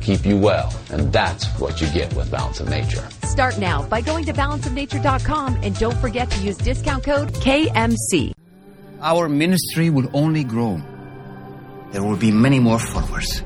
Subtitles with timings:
[0.00, 3.06] keep you well, and that's what you get with Balance of Nature.
[3.24, 8.32] Start now by going to balanceofnature.com and don't forget to use discount code KMC.
[9.00, 10.80] Our ministry will only grow.
[11.92, 13.42] There will be many more followers,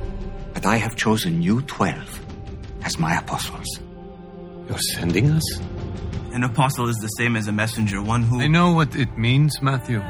[0.53, 2.21] but I have chosen you 12
[2.83, 3.81] as my apostles.
[4.69, 5.61] You're sending us?
[6.33, 8.41] An apostle is the same as a messenger, one who.
[8.41, 10.01] I know what it means, Matthew.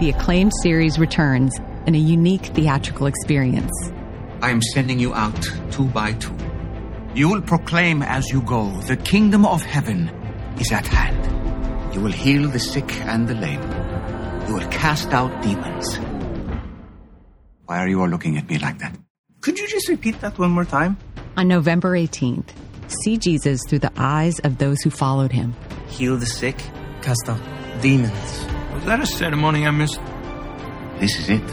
[0.00, 1.54] The acclaimed series returns
[1.86, 3.70] in a unique theatrical experience.
[4.42, 5.40] I am sending you out
[5.70, 6.36] two by two.
[7.14, 10.08] You will proclaim as you go, the kingdom of heaven
[10.58, 11.94] is at hand.
[11.94, 13.62] You will heal the sick and the lame.
[14.48, 15.98] You will cast out demons.
[17.66, 18.96] Why are you all looking at me like that?
[19.40, 20.96] Could you just repeat that one more time?
[21.36, 22.48] On November 18th,
[22.88, 25.54] see Jesus through the eyes of those who followed him.
[25.88, 26.56] Heal the sick,
[27.00, 27.40] cast out
[27.80, 28.46] demons.
[28.74, 30.00] Was that a ceremony I missed?
[30.98, 31.46] This is it.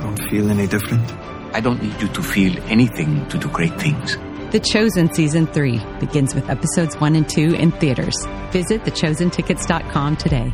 [0.00, 1.08] Don't feel any different.
[1.52, 4.16] I don't need you to feel anything to do great things.
[4.50, 8.16] The Chosen Season 3 begins with episodes 1 and 2 in theaters.
[8.50, 10.52] Visit thechosentickets.com today.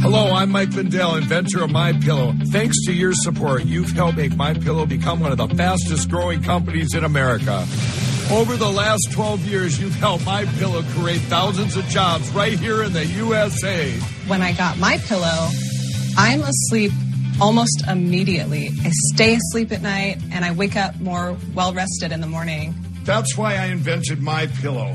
[0.00, 2.34] Hello, I'm Mike Lindell, inventor of My Pillow.
[2.50, 6.42] Thanks to your support, you've helped make My Pillow become one of the fastest growing
[6.42, 7.64] companies in America.
[8.30, 12.82] Over the last 12 years, you've helped My Pillow create thousands of jobs right here
[12.82, 13.92] in the USA.
[14.26, 15.48] When I got My Pillow,
[16.16, 16.90] I'm asleep
[17.40, 18.68] almost immediately.
[18.84, 22.74] I stay asleep at night and I wake up more well rested in the morning.
[23.04, 24.94] That's why I invented My Pillow.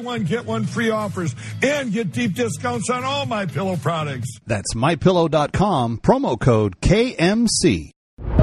[0.00, 4.28] one get one free offers and get deep discounts on all my pillow products.
[4.46, 7.90] That's mypillow.com promo code KMC.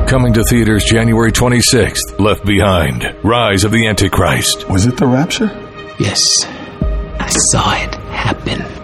[0.07, 4.69] Coming to theaters January 26th, Left Behind, Rise of the Antichrist.
[4.69, 5.47] Was it the rapture?
[5.99, 6.45] Yes.
[7.19, 8.76] I saw it happen.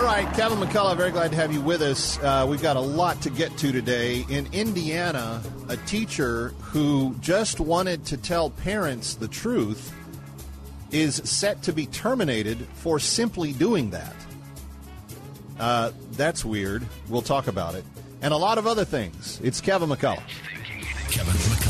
[0.00, 2.18] All right, Kevin McCullough, very glad to have you with us.
[2.20, 4.24] Uh, we've got a lot to get to today.
[4.30, 9.94] In Indiana, a teacher who just wanted to tell parents the truth
[10.90, 14.16] is set to be terminated for simply doing that.
[15.58, 16.82] Uh, that's weird.
[17.10, 17.84] We'll talk about it.
[18.22, 19.38] And a lot of other things.
[19.44, 20.22] It's Kevin McCullough.
[21.10, 21.69] Kevin McCullough.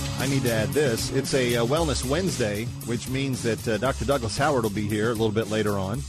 [0.21, 1.11] I need to add this.
[1.13, 4.05] It's a uh, Wellness Wednesday, which means that uh, Dr.
[4.05, 5.99] Douglas Howard will be here a little bit later on,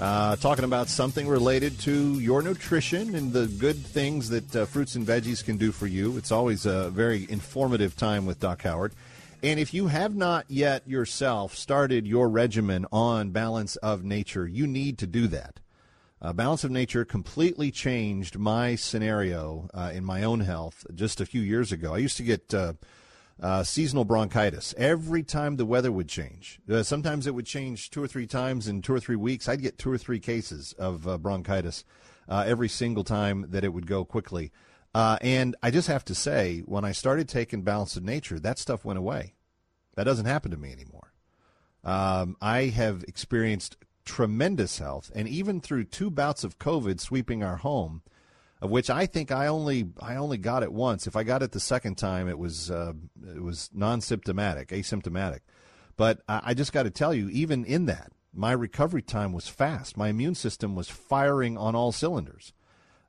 [0.00, 4.96] uh, talking about something related to your nutrition and the good things that uh, fruits
[4.96, 6.16] and veggies can do for you.
[6.16, 8.92] It's always a very informative time with Doc Howard.
[9.40, 14.66] And if you have not yet yourself started your regimen on Balance of Nature, you
[14.66, 15.60] need to do that.
[16.20, 21.26] Uh, Balance of Nature completely changed my scenario uh, in my own health just a
[21.26, 21.94] few years ago.
[21.94, 22.72] I used to get uh,
[23.40, 26.60] uh, seasonal bronchitis every time the weather would change.
[26.70, 29.48] Uh, sometimes it would change two or three times in two or three weeks.
[29.48, 31.84] I'd get two or three cases of uh, bronchitis
[32.28, 34.52] uh, every single time that it would go quickly.
[34.94, 38.58] Uh, and I just have to say, when I started taking Balance of Nature, that
[38.58, 39.34] stuff went away.
[39.96, 41.12] That doesn't happen to me anymore.
[41.82, 47.56] Um, I have experienced tremendous health, and even through two bouts of COVID sweeping our
[47.56, 48.02] home,
[48.64, 51.06] of which I think I only I only got it once.
[51.06, 52.94] If I got it the second time, it was uh,
[53.36, 55.40] it was non-symptomatic, asymptomatic.
[55.98, 59.48] But I I just got to tell you, even in that, my recovery time was
[59.48, 59.98] fast.
[59.98, 62.54] My immune system was firing on all cylinders.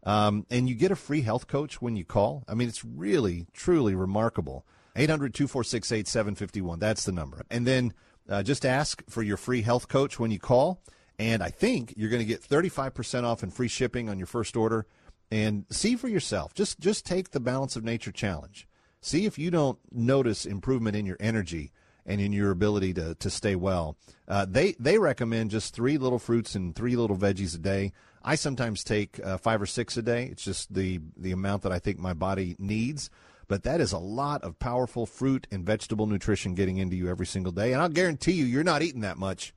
[0.03, 2.43] Um, and you get a free health coach when you call.
[2.49, 4.65] I mean, it's really, truly remarkable.
[4.97, 6.79] 800 246 8751.
[6.79, 7.45] That's the number.
[7.49, 7.93] And then
[8.29, 10.83] uh, just ask for your free health coach when you call.
[11.17, 14.57] And I think you're going to get 35% off and free shipping on your first
[14.57, 14.85] order.
[15.31, 16.53] And see for yourself.
[16.53, 18.67] Just just take the Balance of Nature challenge.
[19.01, 21.71] See if you don't notice improvement in your energy
[22.05, 23.97] and in your ability to, to stay well.
[24.27, 27.91] Uh, they they recommend just three little fruits and three little veggies a day.
[28.23, 30.25] I sometimes take uh, five or six a day.
[30.31, 33.09] It's just the the amount that I think my body needs.
[33.47, 37.27] But that is a lot of powerful fruit and vegetable nutrition getting into you every
[37.27, 37.73] single day.
[37.73, 39.53] And I'll guarantee you, you're not eating that much.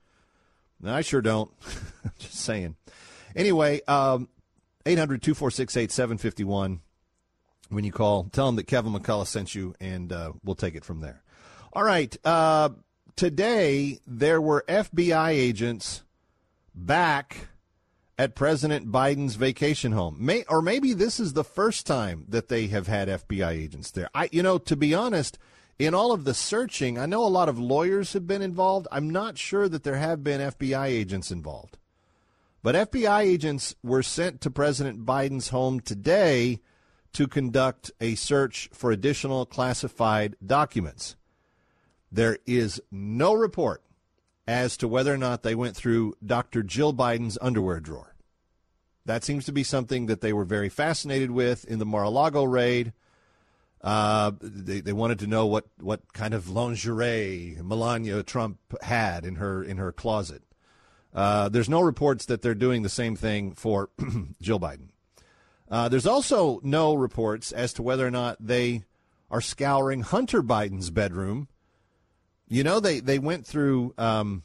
[0.81, 1.50] No, I sure don't.
[2.19, 2.76] just saying.
[3.35, 4.29] Anyway, um,
[4.88, 6.81] 800 246 8751.
[7.69, 10.85] When you call, tell them that Kevin McCullough sent you, and uh, we'll take it
[10.85, 11.23] from there.
[11.75, 12.17] All right.
[12.25, 12.70] Uh,
[13.14, 16.02] today, there were FBI agents
[16.75, 17.49] back
[18.19, 20.17] at President Biden's vacation home.
[20.19, 24.08] May, or maybe this is the first time that they have had FBI agents there.
[24.14, 25.38] I, you know, to be honest,
[25.79, 28.88] in all of the searching, I know a lot of lawyers have been involved.
[28.90, 31.76] I'm not sure that there have been FBI agents involved.
[32.63, 36.61] But FBI agents were sent to President Biden's home today
[37.13, 41.17] to conduct a search for additional classified documents.
[42.11, 43.83] There is no report
[44.47, 46.63] as to whether or not they went through Dr.
[46.63, 48.15] Jill Biden's underwear drawer.
[49.05, 52.93] That seems to be something that they were very fascinated with in the Mar-a-Lago raid.
[53.81, 59.37] Uh, they, they wanted to know what, what kind of lingerie Melania Trump had in
[59.37, 60.43] her in her closet.
[61.19, 63.91] Uh, there's no reports that they're doing the same thing for
[64.41, 64.91] Jill Biden.
[65.69, 68.85] Uh, there's also no reports as to whether or not they
[69.29, 71.49] are scouring Hunter Biden's bedroom.
[72.47, 73.94] You know, they, they went through.
[73.99, 74.44] Um,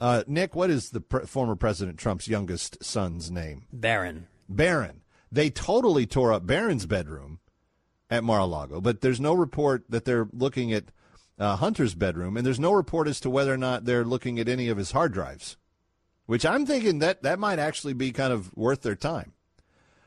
[0.00, 3.66] uh, Nick, what is the pre- former President Trump's youngest son's name?
[3.70, 4.26] Barron.
[4.48, 5.02] Barron.
[5.30, 7.38] They totally tore up Barron's bedroom
[8.08, 10.84] at Mar-a-Lago, but there's no report that they're looking at
[11.38, 14.48] uh, Hunter's bedroom, and there's no report as to whether or not they're looking at
[14.48, 15.58] any of his hard drives,
[16.26, 19.32] which I'm thinking that that might actually be kind of worth their time.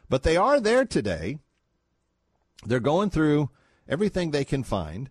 [0.09, 1.39] But they are there today.
[2.65, 3.49] They're going through
[3.87, 5.09] everything they can find.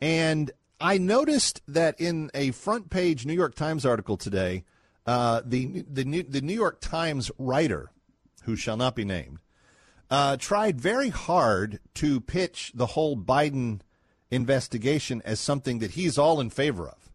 [0.00, 4.64] And I noticed that in a front page New York Times article today,
[5.06, 7.90] uh, the, the, New, the New York Times writer,
[8.44, 9.40] who shall not be named,
[10.10, 13.80] uh, tried very hard to pitch the whole Biden
[14.30, 17.10] investigation as something that he's all in favor of,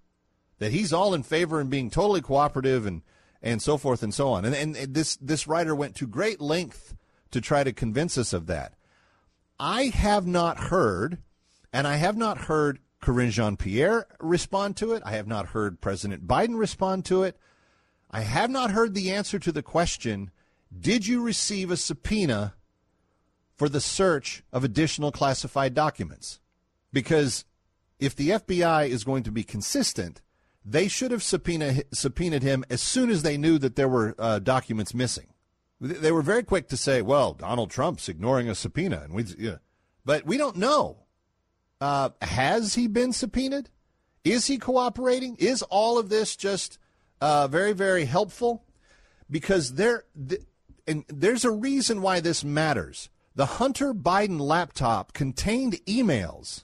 [0.60, 3.02] that he's all in favor and being totally cooperative and,
[3.46, 4.44] and so forth and so on.
[4.44, 6.96] And, and this, this writer went to great length
[7.30, 8.74] to try to convince us of that.
[9.60, 11.20] I have not heard,
[11.72, 15.04] and I have not heard Karine Jean Pierre respond to it.
[15.06, 17.38] I have not heard President Biden respond to it.
[18.10, 20.32] I have not heard the answer to the question
[20.78, 22.56] Did you receive a subpoena
[23.56, 26.40] for the search of additional classified documents?
[26.92, 27.46] Because
[28.00, 30.22] if the FBI is going to be consistent,
[30.66, 34.40] they should have subpoena, subpoenaed him as soon as they knew that there were uh,
[34.40, 35.28] documents missing.
[35.80, 39.58] They were very quick to say, "Well, Donald Trump's ignoring a subpoena," and we, yeah.
[40.06, 40.98] but we don't know.
[41.80, 43.70] Uh, has he been subpoenaed?
[44.24, 45.36] Is he cooperating?
[45.36, 46.80] Is all of this just
[47.22, 48.66] uh, very, very helpful?
[49.30, 50.42] because there th-
[50.88, 53.10] and there's a reason why this matters.
[53.36, 56.64] The Hunter Biden laptop contained emails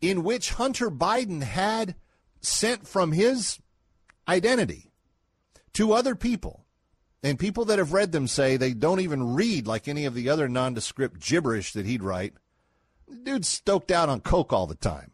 [0.00, 1.94] in which Hunter Biden had
[2.40, 3.58] sent from his
[4.28, 4.90] identity
[5.74, 6.64] to other people.
[7.22, 10.30] And people that have read them say they don't even read like any of the
[10.30, 12.32] other nondescript gibberish that he'd write.
[13.06, 15.10] The dude's stoked out on coke all the time.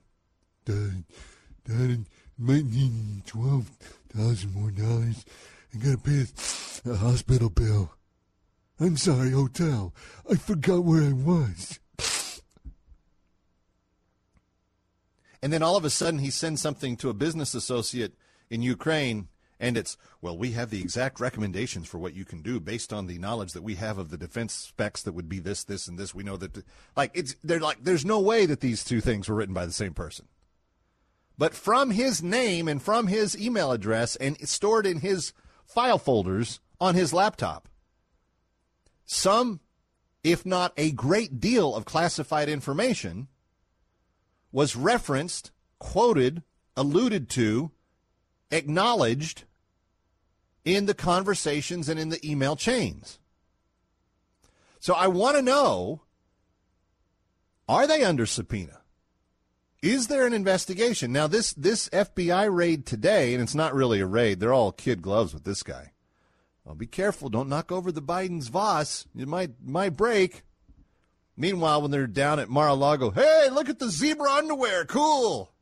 [0.65, 1.05] Dad,
[1.65, 2.05] Dad,
[2.39, 3.71] might need twelve
[4.09, 5.25] thousand more dollars.
[5.75, 6.27] I gotta pay
[6.85, 7.93] a uh, hospital bill.
[8.79, 9.95] I'm sorry, hotel.
[10.31, 11.81] I forgot where I was.
[15.47, 18.15] And then all of a sudden he sends something to a business associate
[18.51, 19.29] in Ukraine
[19.61, 23.07] and it's well we have the exact recommendations for what you can do based on
[23.07, 26.01] the knowledge that we have of the defense specs that would be this this and
[26.01, 26.13] this.
[26.13, 26.65] We know that
[26.97, 29.73] like it's they're like there's no way that these two things were written by the
[29.73, 30.27] same person.
[31.39, 35.33] But from his name and from his email address and stored in his
[35.65, 37.69] file folders on his laptop
[39.05, 39.61] some
[40.25, 43.29] if not a great deal of classified information
[44.57, 46.43] was referenced quoted
[46.79, 47.71] alluded to
[48.51, 49.45] acknowledged
[50.65, 53.19] in the conversations and in the email chains.
[54.81, 56.01] So I want to know
[57.69, 58.81] are they under subpoena?
[59.83, 61.13] Is there an investigation?
[61.13, 64.41] Now this this FBI raid today and it's not really a raid.
[64.41, 65.93] They're all kid gloves with this guy.
[66.65, 69.07] Well, be careful, don't knock over the Biden's Voss.
[69.15, 70.45] You might might break.
[71.37, 75.53] Meanwhile, when they're down at Mar-a-Lago, hey, look at the zebra underwear, cool.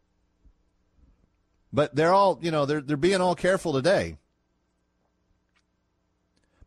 [1.73, 4.19] But they're all, you know, they're they're being all careful today.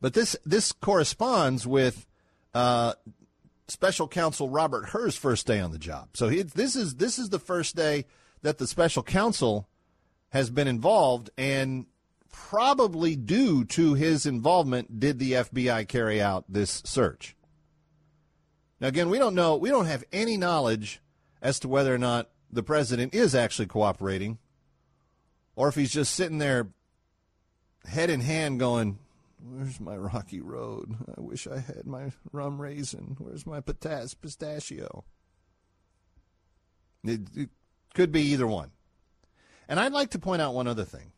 [0.01, 2.05] But this this corresponds with
[2.53, 2.93] uh,
[3.69, 6.09] Special Counsel Robert Hur's first day on the job.
[6.13, 8.05] So he, this is this is the first day
[8.41, 9.69] that the Special Counsel
[10.29, 11.85] has been involved, and
[12.29, 17.37] probably due to his involvement, did the FBI carry out this search.
[18.79, 21.01] Now, again, we don't know, we don't have any knowledge
[21.41, 24.38] as to whether or not the president is actually cooperating
[25.57, 26.69] or if he's just sitting there
[27.86, 29.00] head in hand going,
[29.43, 30.96] Where's my rocky road?
[31.15, 33.15] I wish I had my rum raisin.
[33.19, 35.03] Where's my pistachio?
[37.03, 37.50] It, it
[37.93, 38.72] could be either one.
[39.67, 41.12] And I'd like to point out one other thing.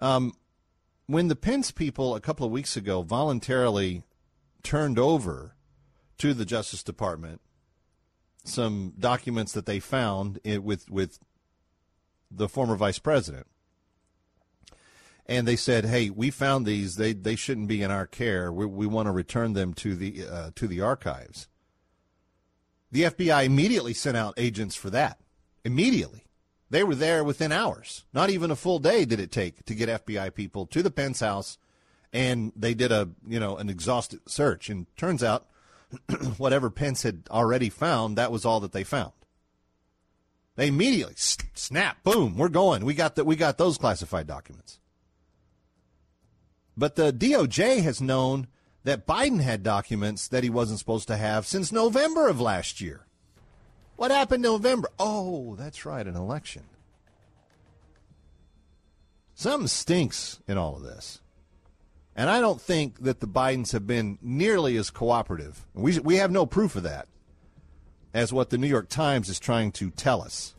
[0.00, 0.32] Um,
[1.06, 4.02] when the Pence people a couple of weeks ago voluntarily
[4.62, 5.55] turned over
[6.18, 7.40] to the Justice Department
[8.48, 11.18] some documents that they found with with
[12.30, 13.46] the former vice president.
[15.26, 16.96] And they said, "Hey, we found these.
[16.96, 18.52] They they shouldn't be in our care.
[18.52, 21.48] We, we want to return them to the uh, to the archives."
[22.92, 25.18] The FBI immediately sent out agents for that.
[25.64, 26.24] Immediately,
[26.70, 28.04] they were there within hours.
[28.12, 31.18] Not even a full day did it take to get FBI people to the Pence
[31.18, 31.58] house,
[32.12, 34.70] and they did a you know an exhaustive search.
[34.70, 35.48] And turns out,
[36.36, 39.12] whatever Pence had already found, that was all that they found.
[40.56, 42.84] They immediately snap, boom, we're going.
[42.84, 43.26] We got that.
[43.26, 44.80] We got those classified documents.
[46.76, 48.48] But the DOJ has known
[48.84, 53.06] that Biden had documents that he wasn't supposed to have since November of last year.
[53.96, 54.88] What happened November?
[54.98, 56.62] Oh, that's right, an election.
[59.34, 61.20] Something stinks in all of this.
[62.16, 65.66] And I don't think that the Bidens have been nearly as cooperative.
[65.74, 67.08] We, we have no proof of that
[68.14, 70.54] as what the New York Times is trying to tell us.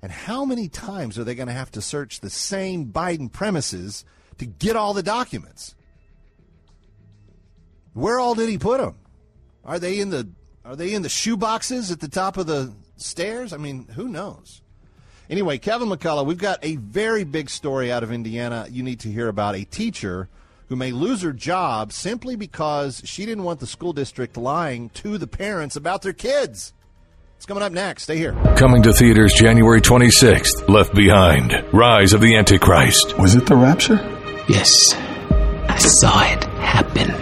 [0.00, 4.04] And how many times are they going to have to search the same Biden premises
[4.38, 5.74] to get all the documents?
[7.92, 8.94] Where all did he put them?
[9.64, 10.28] Are they in the
[10.64, 13.52] are they in the shoe boxes at the top of the stairs?
[13.52, 14.62] I mean, who knows?
[15.28, 19.10] Anyway, Kevin McCullough, we've got a very big story out of Indiana you need to
[19.10, 20.28] hear about a teacher
[20.72, 25.18] who may lose her job simply because she didn't want the school district lying to
[25.18, 26.72] the parents about their kids.
[27.36, 28.04] It's coming up next.
[28.04, 28.32] Stay here.
[28.56, 33.18] Coming to theaters January 26th, Left Behind, Rise of the Antichrist.
[33.18, 33.96] Was it the rapture?
[34.48, 34.94] Yes.
[34.94, 37.21] I saw it happen.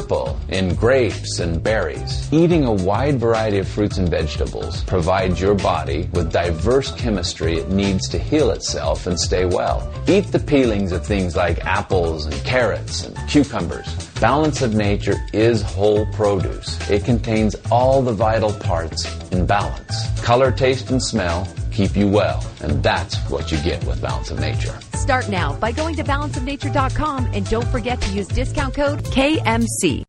[0.00, 2.32] purple in grapes and berries.
[2.32, 7.68] Eating a wide variety of fruits and vegetables provides your body with diverse chemistry it
[7.68, 9.92] needs to heal itself and stay well.
[10.08, 13.94] Eat the peelings of things like apples and carrots and cucumbers.
[14.20, 16.78] Balance of nature is whole produce.
[16.88, 19.94] It contains all the vital parts in balance.
[20.22, 24.40] Color, taste, and smell keep you well, and that's what you get with Balance of
[24.40, 24.78] Nature.
[25.00, 30.04] Start now by going to balanceofnature.com and don't forget to use discount code KMC.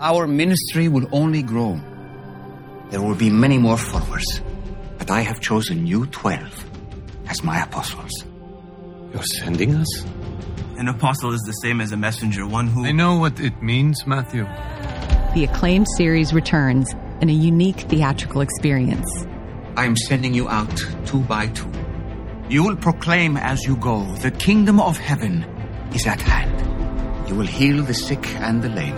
[0.00, 1.80] Our ministry will only grow.
[2.90, 4.42] There will be many more followers,
[4.98, 6.64] but I have chosen you 12
[7.30, 8.26] as my apostles.
[9.14, 10.04] You're sending us?
[10.76, 12.84] An apostle is the same as a messenger, one who.
[12.84, 14.44] I know what it means, Matthew.
[15.34, 16.92] The acclaimed series returns
[17.22, 19.26] in a unique theatrical experience.
[19.74, 21.72] I am sending you out two by two.
[22.50, 25.42] You will proclaim as you go, the kingdom of heaven
[25.92, 27.28] is at hand.
[27.28, 28.96] You will heal the sick and the lame.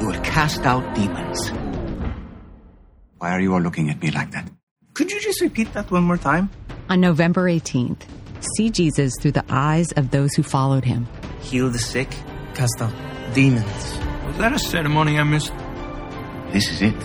[0.00, 1.52] You will cast out demons.
[3.18, 4.50] Why are you all looking at me like that?
[4.94, 6.50] Could you just repeat that one more time?
[6.88, 8.02] On November 18th,
[8.56, 11.06] see Jesus through the eyes of those who followed him.
[11.42, 12.10] Heal the sick,
[12.54, 12.92] cast out
[13.32, 13.98] demons.
[14.26, 15.52] Was that a ceremony I missed?
[16.52, 17.00] This is it.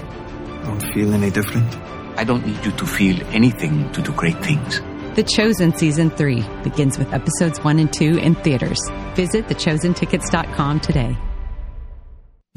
[0.64, 1.72] Don't feel any different?
[2.18, 4.82] I don't need you to feel anything to do great things.
[5.16, 8.80] The Chosen Season 3 begins with episodes 1 and 2 in theaters.
[9.14, 11.18] Visit thechosentickets.com today.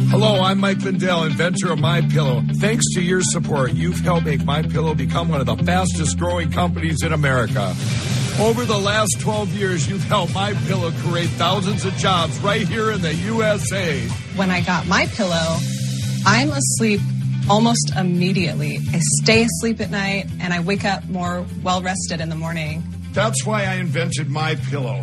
[0.02, 2.42] Hello, I'm Mike Lindell, inventor of My Pillow.
[2.61, 6.52] Thanks to your support, you've helped make My Pillow become one of the fastest growing
[6.52, 7.75] companies in America.
[8.38, 12.92] Over the last 12 years, you've helped My Pillow create thousands of jobs right here
[12.92, 14.00] in the USA.
[14.37, 15.56] When I got My Pillow,
[16.25, 17.00] I'm asleep
[17.48, 18.78] almost immediately.
[18.92, 22.82] I stay asleep at night and I wake up more well rested in the morning.
[23.12, 25.02] That's why I invented My Pillow.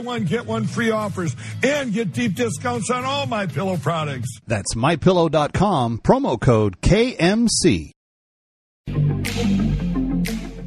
[0.00, 4.28] one get one free offers and get deep discounts on all my pillow products.
[4.46, 7.92] That's mypillow.com promo code KMC.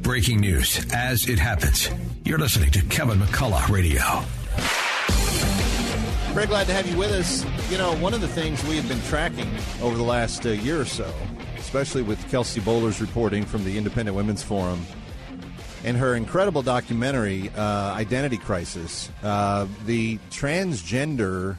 [0.02, 1.90] Breaking news as it happens.
[2.24, 4.22] You're listening to Kevin McCullough Radio.
[6.34, 7.44] Very glad to have you with us.
[7.70, 9.48] You know, one of the things we have been tracking
[9.80, 11.12] over the last uh, year or so,
[11.58, 14.84] especially with Kelsey Bolar's reporting from the Independent Women's Forum
[15.84, 21.58] and her incredible documentary, uh, Identity Crisis, uh, the transgender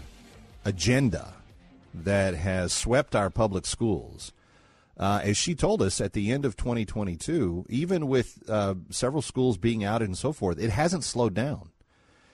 [0.65, 1.31] agenda
[1.93, 4.33] that has swept our public schools.
[4.97, 9.57] Uh, as she told us at the end of 2022, even with uh, several schools
[9.57, 11.69] being out and so forth, it hasn't slowed down.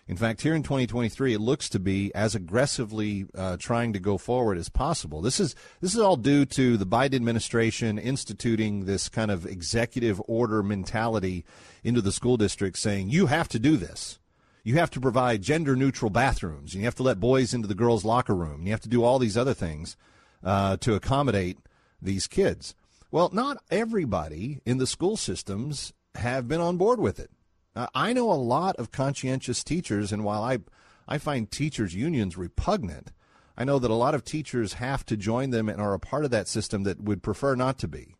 [0.07, 4.17] In fact, here in 2023, it looks to be as aggressively uh, trying to go
[4.17, 5.21] forward as possible.
[5.21, 10.21] This is this is all due to the Biden administration instituting this kind of executive
[10.27, 11.45] order mentality
[11.83, 14.19] into the school district, saying you have to do this.
[14.63, 17.75] You have to provide gender neutral bathrooms, and you have to let boys into the
[17.75, 19.97] girls' locker room, and you have to do all these other things
[20.43, 21.57] uh, to accommodate
[22.01, 22.75] these kids.
[23.09, 27.31] Well, not everybody in the school systems have been on board with it.
[27.75, 30.59] Uh, I know a lot of conscientious teachers, and while I,
[31.07, 33.11] I find teachers' unions repugnant,
[33.57, 36.25] I know that a lot of teachers have to join them and are a part
[36.25, 38.15] of that system that would prefer not to be.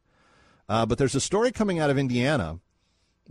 [0.67, 2.60] Uh, but there's a story coming out of Indiana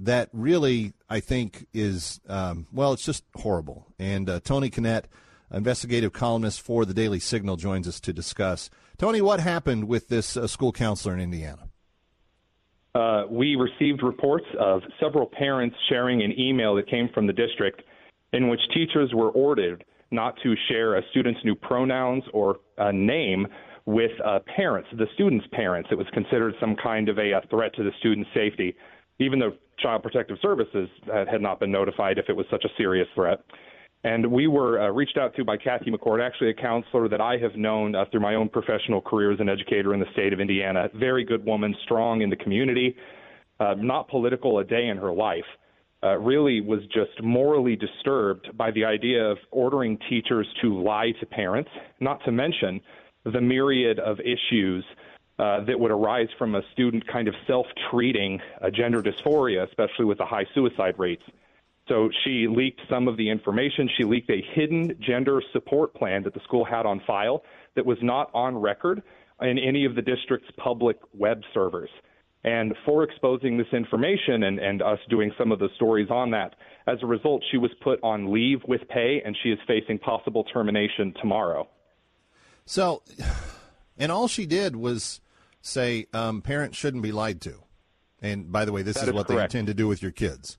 [0.01, 3.87] that really, I think, is, um, well, it's just horrible.
[3.99, 5.05] And uh, Tony Kinnett,
[5.53, 8.71] investigative columnist for the Daily Signal, joins us to discuss.
[8.99, 11.69] Tony, what happened with this uh, school counselor in Indiana?
[12.95, 17.83] Uh, we received reports of several parents sharing an email that came from the district
[18.33, 23.47] in which teachers were ordered not to share a student's new pronouns or a name
[23.87, 25.89] with uh, parents, the student's parents.
[25.93, 28.75] It was considered some kind of a, a threat to the student's safety,
[29.19, 33.09] even though Child Protective Services had not been notified if it was such a serious
[33.15, 33.41] threat.
[34.03, 37.37] And we were uh, reached out to by Kathy McCord, actually a counselor that I
[37.37, 40.41] have known uh, through my own professional career as an educator in the state of
[40.41, 40.89] Indiana.
[40.95, 42.97] Very good woman, strong in the community,
[43.59, 45.45] uh, not political a day in her life.
[46.03, 51.27] Uh, really was just morally disturbed by the idea of ordering teachers to lie to
[51.27, 52.81] parents, not to mention
[53.25, 54.83] the myriad of issues
[55.41, 60.05] uh, that would arise from a student kind of self treating uh, gender dysphoria, especially
[60.05, 61.23] with the high suicide rates.
[61.89, 63.89] So she leaked some of the information.
[63.97, 67.43] She leaked a hidden gender support plan that the school had on file
[67.75, 69.03] that was not on record
[69.41, 71.89] in any of the district's public web servers.
[72.45, 76.55] And for exposing this information and, and us doing some of the stories on that,
[76.87, 80.45] as a result, she was put on leave with pay and she is facing possible
[80.45, 81.67] termination tomorrow.
[82.67, 83.03] So,
[83.99, 85.21] and all she did was
[85.61, 87.63] say um, parents shouldn't be lied to.
[88.23, 89.53] And by the way, this is, is, what correct.
[89.53, 90.59] they intend to do with your kids.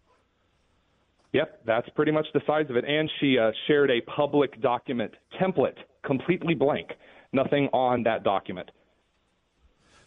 [1.34, 2.84] Yep, that's pretty much the size of it.
[2.86, 6.90] And she uh, shared a public document template, completely blank,
[7.32, 8.70] nothing on that document.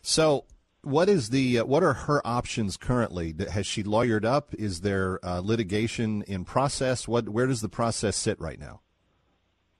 [0.02, 0.44] So,
[0.82, 3.34] what is the uh, what are her options currently?
[3.50, 4.54] Has she lawyered up?
[4.54, 7.08] Is there uh, litigation in process?
[7.08, 8.80] What where does the process sit right now?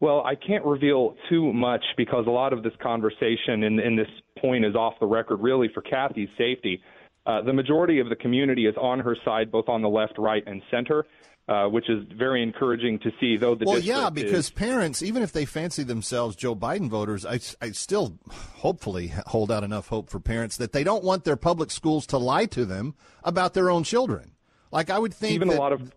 [0.00, 4.08] Well, I can't reveal too much because a lot of this conversation in, and this
[4.38, 6.82] point is off the record, really for Kathy's safety.
[7.26, 10.42] Uh, the majority of the community is on her side, both on the left, right,
[10.46, 11.04] and center
[11.46, 13.36] uh, which is very encouraging to see.
[13.36, 17.26] Though the well, yeah, because is, parents, even if they fancy themselves Joe Biden voters,
[17.26, 21.36] I, I still hopefully hold out enough hope for parents that they don't want their
[21.36, 24.32] public schools to lie to them about their own children.
[24.70, 25.92] Like I would think even that, a lot of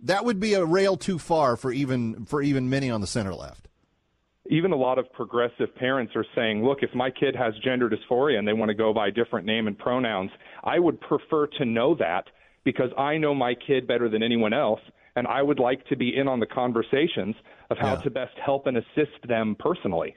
[0.00, 3.34] that would be a rail too far for even for even many on the center
[3.34, 3.68] left.
[4.48, 8.38] Even a lot of progressive parents are saying, look, if my kid has gender dysphoria
[8.38, 10.30] and they want to go by a different name and pronouns,
[10.64, 12.24] I would prefer to know that
[12.64, 14.80] because I know my kid better than anyone else,
[15.16, 17.34] and I would like to be in on the conversations
[17.70, 18.00] of how Yeah.
[18.02, 20.16] to best help and assist them personally.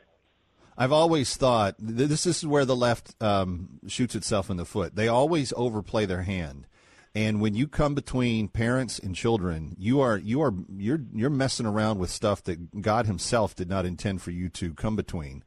[0.78, 4.96] I've always thought this, this is where the left um, shoots itself in the foot.
[4.96, 6.66] They always overplay their hand,
[7.16, 11.66] and when you come between parents and children, you are you are you're you're messing
[11.66, 15.44] around with stuff that God Himself did not intend for you to come between.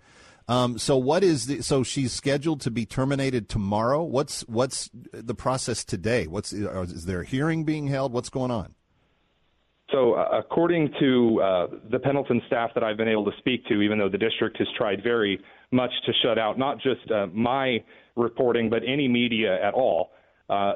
[0.48, 4.02] Um, so what is the so she's scheduled to be terminated tomorrow?
[4.04, 6.28] What's what's the process today?
[6.28, 8.12] What's is there a hearing being held?
[8.12, 8.74] What's going on?
[9.90, 13.82] So, uh, according to uh, the Pendleton staff that I've been able to speak to,
[13.82, 17.84] even though the district has tried very much to shut out not just uh, my
[18.16, 20.10] reporting, but any media at all,
[20.50, 20.74] uh,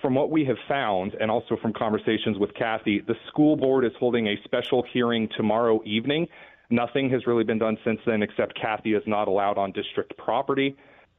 [0.00, 3.92] from what we have found, and also from conversations with Kathy, the school board is
[3.98, 6.28] holding a special hearing tomorrow evening.
[6.70, 10.76] Nothing has really been done since then, except Kathy is not allowed on district property.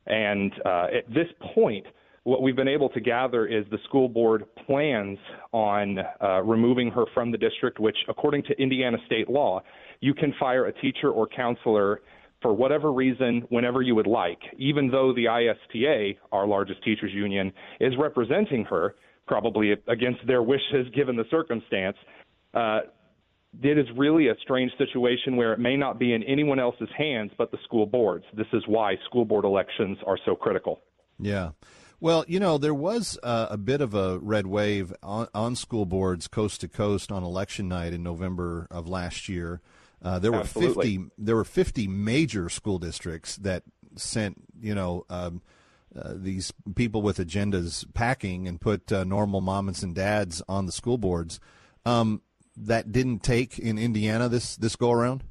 [0.08, 1.86] And uh, at this point,
[2.24, 5.18] what we've been able to gather is the school board plans
[5.52, 9.62] on uh, removing her from the district, which, according to Indiana state law,
[10.00, 12.02] you can fire a teacher or counselor
[12.42, 17.52] for whatever reason whenever you would like, even though the ISTA, our largest teachers union,
[17.80, 18.96] is representing her,
[19.28, 21.98] probably against their wishes given the circumstance.
[22.54, 22.80] Uh,
[23.62, 27.32] it is really a strange situation where it may not be in anyone else's hands
[27.38, 28.26] but the school boards.
[28.36, 30.82] This is why school board elections are so critical.
[31.20, 31.52] Yeah.
[32.00, 35.86] Well, you know, there was uh, a bit of a red wave on, on school
[35.86, 39.62] boards coast to coast on election night in November of last year.
[40.02, 40.98] Uh, there were Absolutely.
[40.98, 43.64] 50 there were 50 major school districts that
[43.96, 45.42] sent, you know, um,
[45.96, 50.72] uh, these people with agendas packing and put uh, normal moms and dads on the
[50.72, 51.40] school boards.
[51.86, 52.22] Um,
[52.56, 55.24] that didn't take in Indiana this this go around.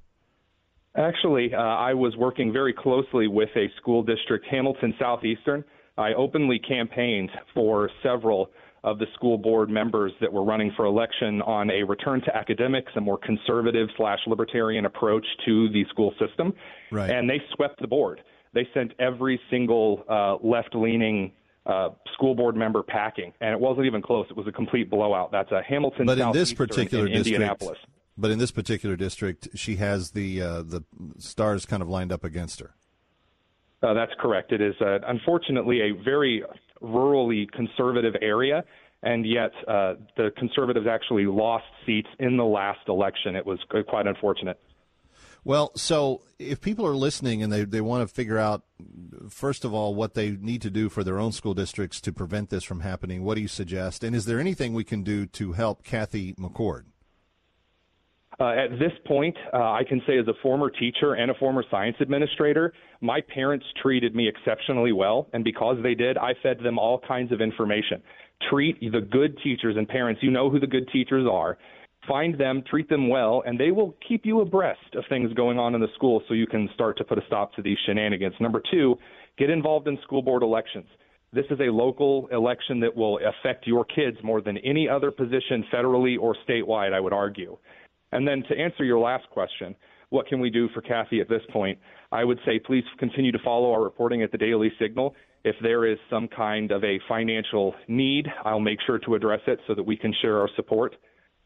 [0.97, 5.65] Actually, uh, I was working very closely with a school district, Hamilton Southeastern.
[5.97, 8.51] I openly campaigned for several
[8.85, 12.93] of the school board members that were running for election on a return to academics,
[12.97, 16.53] a more conservative slash libertarian approach to the school system.
[16.91, 17.11] Right.
[17.11, 18.21] And they swept the board.
[18.55, 21.33] They sent every single uh, left leaning
[21.67, 24.27] uh, school board member packing, and it wasn't even close.
[24.31, 25.31] It was a complete blowout.
[25.31, 27.79] That's a Hamilton but in this particular in district, Indianapolis.
[28.17, 30.83] but in this particular district, she has the uh, the
[31.19, 32.75] stars kind of lined up against her.
[33.83, 34.51] Uh, that's correct.
[34.51, 36.43] It is uh, unfortunately a very
[36.83, 38.65] rurally conservative area,
[39.03, 43.37] and yet uh, the conservatives actually lost seats in the last election.
[43.37, 44.59] It was quite unfortunate.
[45.45, 48.65] Well, so if people are listening and they, they want to figure out,
[49.31, 52.51] first of all, what they need to do for their own school districts to prevent
[52.51, 54.05] this from happening, what do you suggest?
[54.05, 56.85] And is there anything we can do to help Kathy McCord?
[58.41, 61.65] Uh, at this point, uh, I can say as a former teacher and a former
[61.73, 66.79] science administrator, my parents treated me exceptionally well, and because they did, I fed them
[66.79, 68.01] all kinds of information.
[68.49, 70.23] Treat the good teachers and parents.
[70.23, 71.59] You know who the good teachers are.
[72.09, 75.75] find them, treat them well, and they will keep you abreast of things going on
[75.75, 78.35] in the school so you can start to put a stop to these shenanigans.
[78.41, 78.97] Number two,
[79.37, 80.87] get involved in school board elections.
[81.33, 85.65] This is a local election that will affect your kids more than any other position
[85.73, 87.59] federally or statewide, I would argue.
[88.13, 89.75] And then to answer your last question,
[90.11, 91.79] what can we do for Kathy at this point?
[92.11, 95.15] I would say please continue to follow our reporting at the Daily Signal.
[95.45, 99.61] If there is some kind of a financial need, I'll make sure to address it
[99.67, 100.97] so that we can share our support.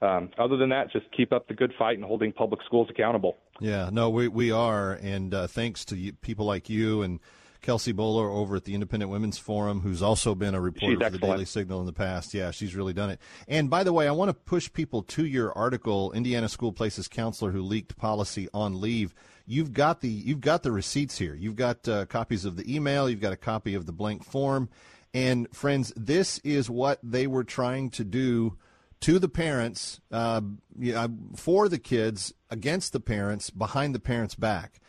[0.01, 3.37] Um, other than that, just keep up the good fight and holding public schools accountable.
[3.61, 7.21] Yeah, no, we we are, and uh, thanks to people like you and
[7.63, 11.19] Kelsey Bolar over at the Independent Women's Forum, who's also been a reporter for the
[11.19, 12.35] Daily Signal in the past.
[12.35, 13.21] Yeah, she's really done it.
[13.49, 17.09] And by the way, I want to push people to your article, Indiana School Places
[17.09, 19.15] Counselor Who Leaked Policy on Leave.
[19.47, 21.35] You've got the you've got the receipts here.
[21.35, 23.09] You've got uh, copies of the email.
[23.09, 24.69] You've got a copy of the blank form.
[25.15, 28.57] And friends, this is what they were trying to do
[29.01, 30.41] to the parents, uh,
[31.37, 34.81] for the kids, against the parents, behind the parents' back.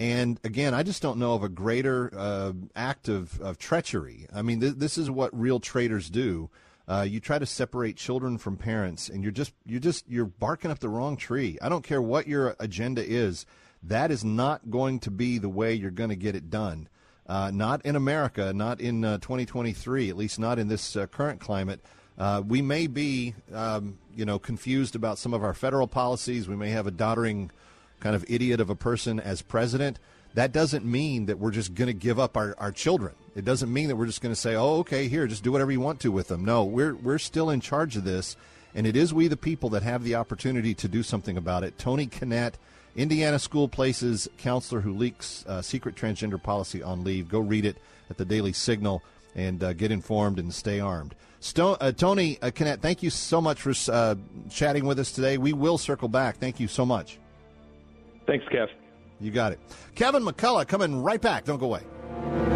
[0.00, 4.26] And again, I just don't know of a greater uh, act of, of treachery.
[4.34, 6.48] I mean, th- this is what real traitors do.
[6.88, 10.70] Uh, you try to separate children from parents, and you're just you're just you're barking
[10.70, 11.58] up the wrong tree.
[11.60, 13.44] I don't care what your agenda is.
[13.82, 16.88] That is not going to be the way you're going to get it done.
[17.26, 21.40] Uh, not in America, not in uh, 2023, at least not in this uh, current
[21.40, 21.80] climate.
[22.18, 26.48] Uh, we may be, um, you know, confused about some of our federal policies.
[26.48, 27.50] We may have a doddering
[28.00, 29.98] kind of idiot of a person as president,
[30.34, 33.14] that doesn't mean that we're just going to give up our, our children.
[33.34, 35.72] It doesn't mean that we're just going to say, oh, okay, here, just do whatever
[35.72, 36.44] you want to with them.
[36.44, 38.36] No, we're, we're still in charge of this,
[38.74, 41.78] and it is we, the people, that have the opportunity to do something about it.
[41.78, 42.54] Tony Kinnett,
[42.96, 47.28] Indiana School Places counselor who leaks uh, secret transgender policy on leave.
[47.28, 47.76] Go read it
[48.08, 49.02] at the Daily Signal
[49.34, 51.14] and uh, get informed and stay armed.
[51.38, 54.14] Stone, uh, Tony uh, Kinnett, thank you so much for uh,
[54.50, 55.38] chatting with us today.
[55.38, 56.36] We will circle back.
[56.38, 57.18] Thank you so much.
[58.30, 58.68] Thanks, Kev.
[59.18, 59.58] You got it.
[59.96, 61.44] Kevin McCullough coming right back.
[61.46, 62.49] Don't go away.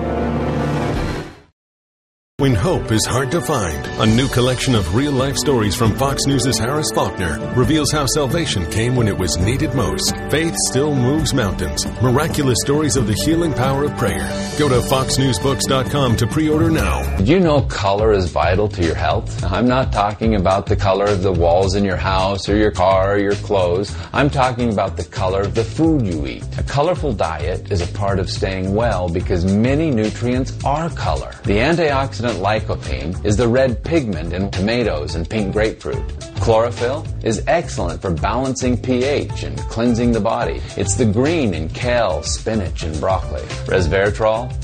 [2.44, 6.26] When hope is hard to find, a new collection of real life stories from Fox
[6.26, 10.14] News' Harris Faulkner reveals how salvation came when it was needed most.
[10.28, 11.86] Faith still moves mountains.
[12.02, 14.28] Miraculous stories of the healing power of prayer.
[14.58, 17.16] Go to foxnewsbooks.com to pre order now.
[17.16, 19.42] Did you know color is vital to your health?
[19.42, 23.14] I'm not talking about the color of the walls in your house or your car
[23.14, 23.96] or your clothes.
[24.12, 26.44] I'm talking about the color of the food you eat.
[26.58, 31.34] A colorful diet is a part of staying well because many nutrients are color.
[31.44, 36.02] The antioxidant lycopene is the red pigment in tomatoes and pink grapefruit.
[36.36, 40.60] Chlorophyll is excellent for balancing pH and cleansing the body.
[40.76, 43.42] It's the green in kale, spinach, and broccoli.
[43.66, 44.63] Resveratrol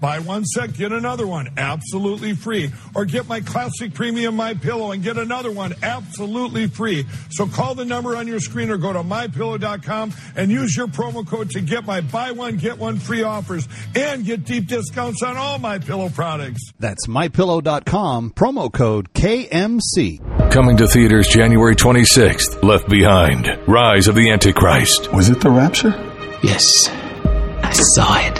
[0.00, 2.70] Buy one set, get another one absolutely free.
[2.94, 7.06] Or get my classic premium My Pillow and get another one absolutely free.
[7.30, 11.26] So call the number on your screen or go to mypillow.com and use your promo
[11.26, 15.36] code to get my buy one, get one free offers and get deep discounts on
[15.36, 16.62] all my pillow products.
[16.78, 20.50] That's mypillow.com, promo code KMC.
[20.50, 25.12] Coming to theaters January 26th, Left Behind, Rise of the Antichrist.
[25.12, 25.90] Was it the rapture?
[26.42, 26.88] Yes.
[27.62, 28.39] I saw it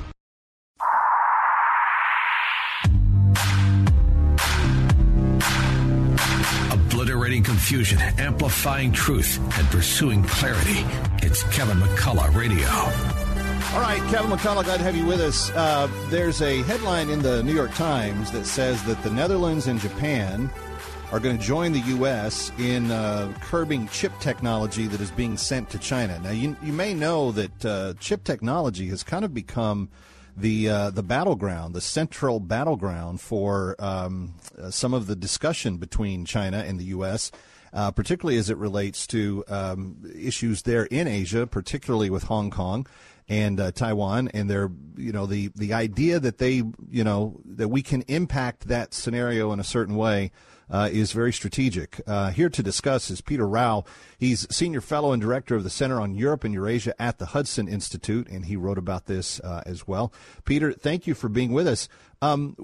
[7.71, 10.83] confusion, amplifying truth, and pursuing clarity.
[11.25, 12.67] It's Kevin McCullough Radio.
[12.67, 15.49] All right, Kevin McCullough, glad to have you with us.
[15.51, 19.79] Uh, there's a headline in the New York Times that says that the Netherlands and
[19.79, 20.49] Japan
[21.13, 22.51] are going to join the U.S.
[22.59, 26.19] in uh, curbing chip technology that is being sent to China.
[26.19, 29.87] Now, you, you may know that uh, chip technology has kind of become
[30.35, 36.25] the uh, the battleground, the central battleground for um, uh, some of the discussion between
[36.25, 37.31] China and the U.S.
[37.73, 42.85] Uh, particularly as it relates to um, issues there in Asia, particularly with Hong Kong
[43.29, 47.69] and uh, Taiwan, and their you know the the idea that they you know that
[47.69, 50.31] we can impact that scenario in a certain way.
[50.69, 51.99] Uh, is very strategic.
[52.07, 53.83] Uh, here to discuss is Peter Rough.
[54.17, 57.67] He's senior fellow and director of the Center on Europe and Eurasia at the Hudson
[57.67, 60.13] Institute, and he wrote about this uh, as well.
[60.45, 61.89] Peter, thank you for being with us.
[62.21, 62.55] Um,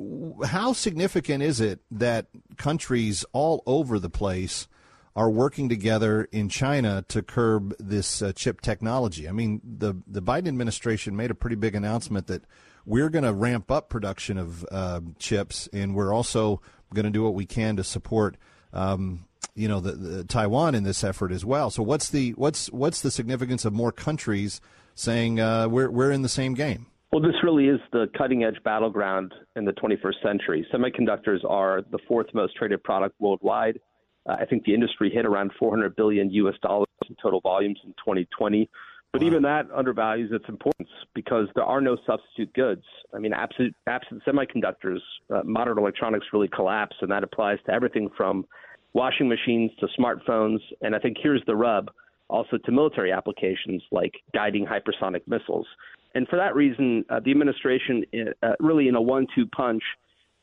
[0.46, 4.70] how significant is it that countries all over the place
[5.18, 9.28] are working together in China to curb this uh, chip technology?
[9.28, 12.44] I mean, the the Biden administration made a pretty big announcement that
[12.86, 16.62] we're going to ramp up production of uh, chips, and we're also
[16.94, 18.38] going to do what we can to support,
[18.72, 19.26] um,
[19.56, 21.72] you know, the, the, Taiwan in this effort as well.
[21.72, 24.62] So, what's the what's what's the significance of more countries
[24.94, 26.86] saying uh, we're we're in the same game?
[27.12, 30.68] Well, this really is the cutting edge battleground in the 21st century.
[30.72, 33.80] Semiconductors are the fourth most traded product worldwide.
[34.28, 36.56] Uh, I think the industry hit around 400 billion U.S.
[36.62, 38.70] dollars in total volumes in 2020.
[39.14, 42.84] But even that undervalues its importance because there are no substitute goods.
[43.16, 45.00] I mean, absent, absent semiconductors,
[45.34, 48.46] uh, modern electronics really collapse, and that applies to everything from
[48.94, 50.60] washing machines to smartphones.
[50.82, 51.90] And I think here's the rub
[52.30, 55.66] also to military applications like guiding hypersonic missiles.
[56.14, 58.04] And for that reason, uh, the administration,
[58.44, 59.84] uh, really in a one two punch,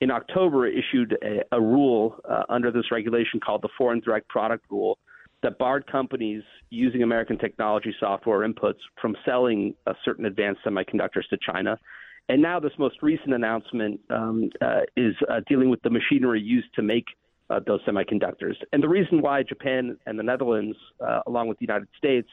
[0.01, 4.65] in October issued a, a rule uh, under this regulation called the Foreign Direct Product
[4.71, 4.99] Rule
[5.43, 11.79] that barred companies using American technology software inputs from selling certain advanced semiconductors to China.
[12.31, 16.75] And now, this most recent announcement um, uh, is uh, dealing with the machinery used
[16.77, 17.05] to make
[17.51, 18.55] uh, those semiconductors.
[18.73, 20.77] And the reason why Japan and the Netherlands,
[21.07, 22.29] uh, along with the United States,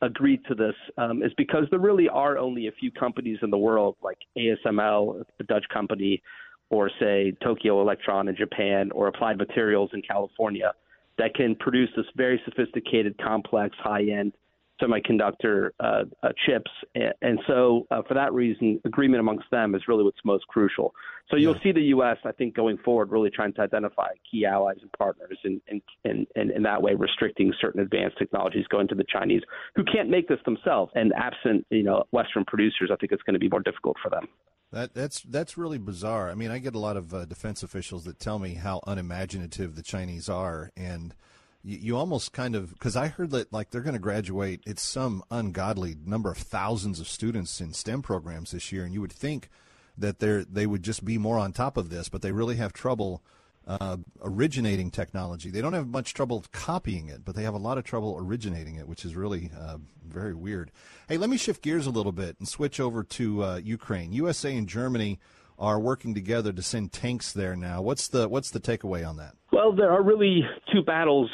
[0.00, 3.58] agreed to this um, is because there really are only a few companies in the
[3.58, 6.22] world, like ASML, the Dutch company,
[6.70, 10.72] or say Tokyo Electron in Japan, or Applied Materials in California
[11.18, 14.32] that can produce this very sophisticated, complex, high-end
[14.80, 16.70] semiconductor uh, uh, chips.
[16.94, 20.92] And, and so, uh, for that reason, agreement amongst them is really what's most crucial.
[21.30, 24.76] So you'll see the U.S., I think, going forward, really trying to identify key allies
[24.82, 28.94] and partners, and in, in, in, in, that way, restricting certain advanced technologies going to
[28.94, 29.42] the Chinese,
[29.74, 30.92] who can't make this themselves.
[30.94, 34.10] And absent, you know, Western producers, I think it's going to be more difficult for
[34.10, 34.28] them.
[34.72, 36.28] That, that's that's really bizarre.
[36.30, 39.76] I mean, I get a lot of uh, defense officials that tell me how unimaginative
[39.76, 41.14] the Chinese are, and
[41.62, 44.62] you, you almost kind of because I heard that like they're going to graduate.
[44.66, 49.00] It's some ungodly number of thousands of students in STEM programs this year, and you
[49.00, 49.50] would think
[49.96, 52.72] that they they would just be more on top of this, but they really have
[52.72, 53.22] trouble
[53.66, 55.50] uh, originating technology.
[55.50, 58.76] They don't have much trouble copying it, but they have a lot of trouble originating
[58.76, 60.70] it, which is really uh, very weird.
[61.08, 64.12] Hey, let me shift gears a little bit and switch over to uh, Ukraine.
[64.12, 65.18] USA and Germany
[65.58, 67.80] are working together to send tanks there now.
[67.80, 69.34] What's the what's the takeaway on that?
[69.52, 71.30] Well, there are really two battles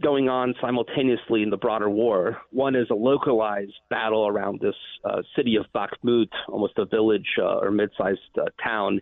[0.00, 2.38] going on simultaneously in the broader war.
[2.50, 7.58] One is a localized battle around this uh, city of Bakhmut, almost a village uh,
[7.58, 9.00] or mid-sized uh, town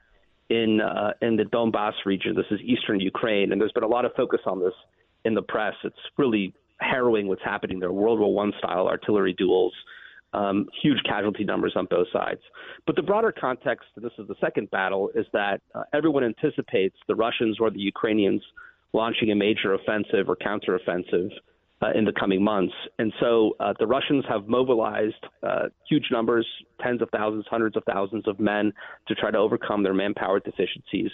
[0.50, 2.34] in uh, in the Donbass region.
[2.34, 4.74] This is eastern Ukraine, and there's been a lot of focus on this
[5.24, 5.74] in the press.
[5.84, 7.92] It's really harrowing what's happening there.
[7.92, 9.72] World War One style artillery duels,
[10.34, 12.40] um, huge casualty numbers on both sides.
[12.86, 16.96] But the broader context, and this is the second battle, is that uh, everyone anticipates
[17.06, 18.42] the Russians or the Ukrainians
[18.92, 21.30] launching a major offensive or counteroffensive
[21.82, 22.74] uh, in the coming months.
[22.98, 26.46] And so uh, the Russians have mobilized uh, huge numbers,
[26.82, 28.72] tens of thousands, hundreds of thousands of men
[29.08, 31.10] to try to overcome their manpower deficiencies.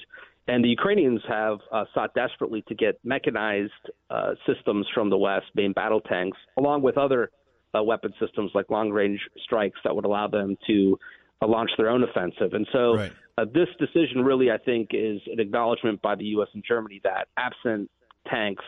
[0.49, 3.73] And the Ukrainians have uh, sought desperately to get mechanized
[4.11, 7.31] uh, systems from the West, main battle tanks, along with other
[7.77, 10.99] uh, weapon systems like long range strikes that would allow them to
[11.43, 12.55] uh, launch their own offensive.
[12.55, 13.13] And so Right.
[13.39, 16.49] uh, this decision really, I think, is an acknowledgement by the U.S.
[16.55, 17.91] and Germany that absent
[18.31, 18.65] tanks,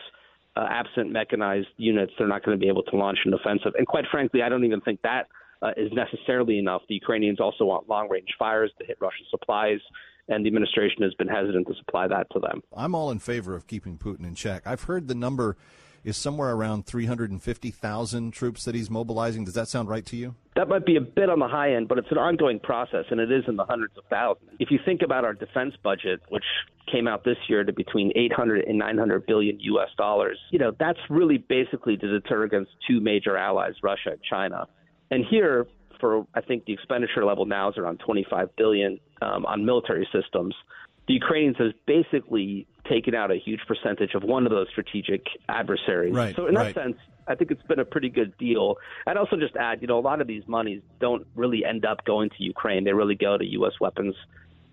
[0.59, 3.73] uh, absent mechanized units, they're not going to be able to launch an offensive.
[3.79, 5.29] And quite frankly, I don't even think that
[5.63, 6.83] uh, is necessarily enough.
[6.89, 9.79] The Ukrainians also want long range fires to hit Russian supplies,
[10.29, 12.63] and the administration has been hesitant to supply that to them.
[12.77, 14.67] I'm all in favor of keeping Putin in check.
[14.67, 15.57] I've heard the number
[16.09, 19.45] is somewhere around 350,000 troops that he's mobilizing.
[19.45, 20.35] Does that sound right to you?
[20.57, 23.21] That might be a bit on the high end, but it's an ongoing process, and
[23.21, 24.51] it is in the hundreds of thousands.
[24.59, 26.45] If you think about our defense budget, which
[26.91, 29.91] came out this year to between 800 and 900 billion U.S.
[29.97, 34.67] dollars, you know that's really basically to deter against two major allies, Russia and China.
[35.11, 35.67] And here,
[36.01, 40.55] for I think the expenditure level now is around 25 billion um, on military systems.
[41.09, 46.15] The Ukrainians has basically taken out a huge percentage of one of those strategic adversaries.
[46.15, 46.75] Right, so in that right.
[46.75, 46.97] sense,
[47.27, 48.77] I think it's been a pretty good deal.
[49.07, 52.05] I'd also just add, you know, a lot of these monies don't really end up
[52.05, 52.85] going to Ukraine.
[52.85, 53.73] They really go to U.S.
[53.81, 54.15] weapons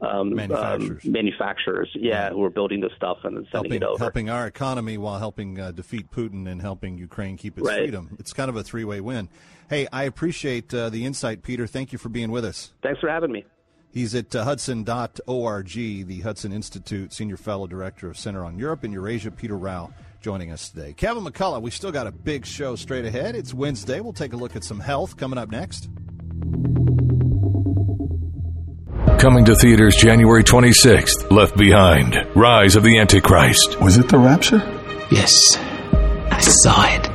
[0.02, 1.06] um, Manufacturers.
[1.06, 3.98] um, manufacturers, yeah, who are building this stuff and then sending helping, it over.
[4.04, 7.80] helping our economy while helping uh, defeat Putin and helping Ukraine keep its Right.
[7.80, 8.16] freedom.
[8.20, 9.30] It's kind of a three way win.
[9.70, 11.66] Hey, I appreciate uh, the insight, Peter.
[11.66, 12.74] Thank you for being with us.
[12.84, 13.46] Thanks for having me.
[13.96, 18.92] He's at uh, hudson.org, the Hudson Institute, Senior Fellow Director of Center on Europe and
[18.92, 19.90] Eurasia, Peter Rough,
[20.20, 20.92] joining us today.
[20.92, 23.38] Kevin McCullough, we still got a big show straight ahead.
[23.38, 24.02] It's Wednesday.
[24.02, 25.88] We'll take a look at some health coming up next.
[29.18, 33.80] Coming to theaters January 26th, Left Behind, Rise of the Antichrist.
[33.80, 34.58] Was it the rapture?
[35.10, 35.56] Yes.
[35.56, 37.15] I saw it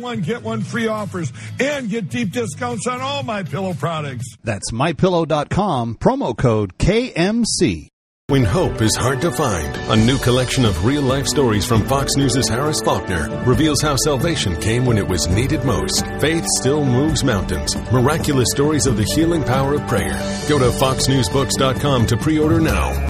[0.00, 4.36] one get one free offers and get deep discounts on all my pillow products.
[4.42, 7.90] That's mypillow.com, promo code KMC.
[8.30, 12.14] When hope is hard to find, a new collection of real life stories from Fox
[12.14, 16.06] News' Harris Faulkner reveals how salvation came when it was needed most.
[16.20, 17.74] Faith still moves mountains.
[17.90, 20.16] Miraculous stories of the healing power of prayer.
[20.48, 23.09] Go to foxnewsbooks.com to pre order now.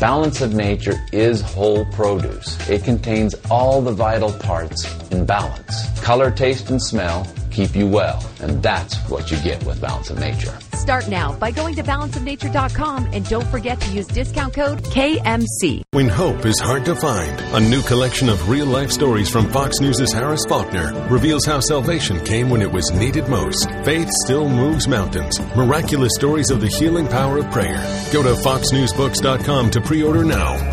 [0.00, 2.68] Balance of nature is whole produce.
[2.68, 6.00] It contains all the vital parts in balance.
[6.02, 7.26] Color, taste, and smell
[7.56, 10.56] keep you well, and that's what you get with Balance of Nature.
[10.74, 15.82] Start now by going to balanceofnature.com and don't forget to use discount code KMC.
[15.92, 19.80] When hope is hard to find, a new collection of real life stories from Fox
[19.80, 23.70] News' Harris Faulkner reveals how salvation came when it was needed most.
[23.84, 25.40] Faith still moves mountains.
[25.56, 27.78] Miraculous stories of the healing power of prayer.
[28.12, 30.72] Go to foxnewsbooks.com to pre order now.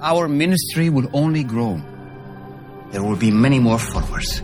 [0.00, 1.80] Our ministry will only grow.
[2.92, 4.42] There will be many more followers.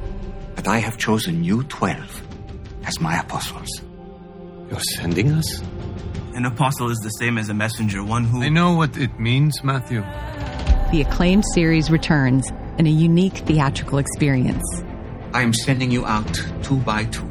[0.61, 2.23] But I have chosen you 12
[2.85, 3.81] as my apostles.
[4.69, 5.63] You're sending us?
[6.35, 8.43] An apostle is the same as a messenger, one who.
[8.43, 10.03] I know what it means, Matthew.
[10.93, 12.47] The acclaimed series returns
[12.77, 14.63] in a unique theatrical experience.
[15.33, 16.31] I am sending you out
[16.63, 17.27] two by two.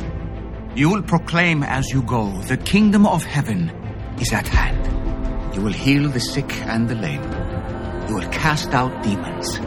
[0.73, 3.69] You will proclaim as you go, the kingdom of heaven
[4.19, 5.55] is at hand.
[5.55, 7.21] You will heal the sick and the lame.
[8.09, 9.59] You will cast out demons.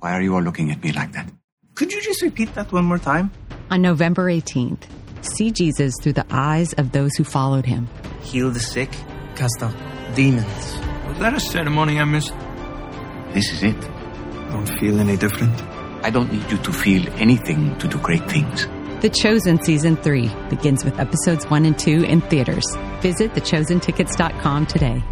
[0.00, 1.30] Why are you all looking at me like that?
[1.74, 3.30] Could you just repeat that one more time?
[3.70, 4.82] On November 18th,
[5.22, 7.88] see Jesus through the eyes of those who followed him.
[8.22, 8.90] Heal the sick,
[9.34, 9.74] cast out
[10.14, 10.78] demons.
[11.08, 12.34] Was that a ceremony I missed?
[13.32, 13.76] This is it.
[13.76, 15.58] I Don't feel any different?
[16.04, 18.66] I don't need you to feel anything to do great things.
[19.00, 22.64] The Chosen Season 3 begins with episodes 1 and 2 in theaters.
[23.00, 25.02] Visit thechosentickets.com today.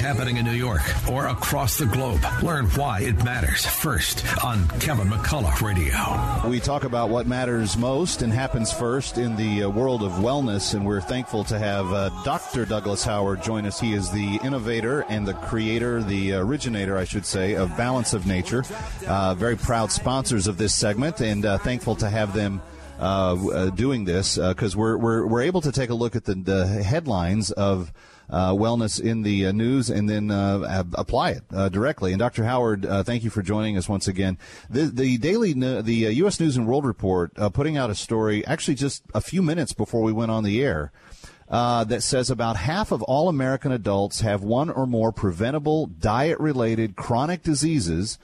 [0.00, 0.80] Happening in New York
[1.10, 6.48] or across the globe, learn why it matters first on Kevin McCullough Radio.
[6.48, 10.72] We talk about what matters most and happens first in the uh, world of wellness,
[10.72, 12.64] and we're thankful to have uh, Dr.
[12.64, 13.78] Douglas Howard join us.
[13.78, 18.26] He is the innovator and the creator, the originator, I should say, of Balance of
[18.26, 18.64] Nature.
[19.06, 22.62] Uh, very proud sponsors of this segment, and uh, thankful to have them.
[22.98, 26.34] Uh, uh, doing this because we're, we're we're able to take a look at the,
[26.34, 27.90] the headlines of
[28.30, 32.12] uh, wellness in the uh, news and then uh, apply it uh, directly.
[32.12, 32.44] And Dr.
[32.44, 34.38] Howard, thank you for joining us once again.
[34.68, 36.38] The, the daily, the U.S.
[36.38, 40.12] News and World Report putting out a story actually just a few minutes before we
[40.12, 40.92] went on the air.
[41.48, 46.96] that says about half of all American adults have one or more preventable diet related
[46.96, 48.18] chronic diseases.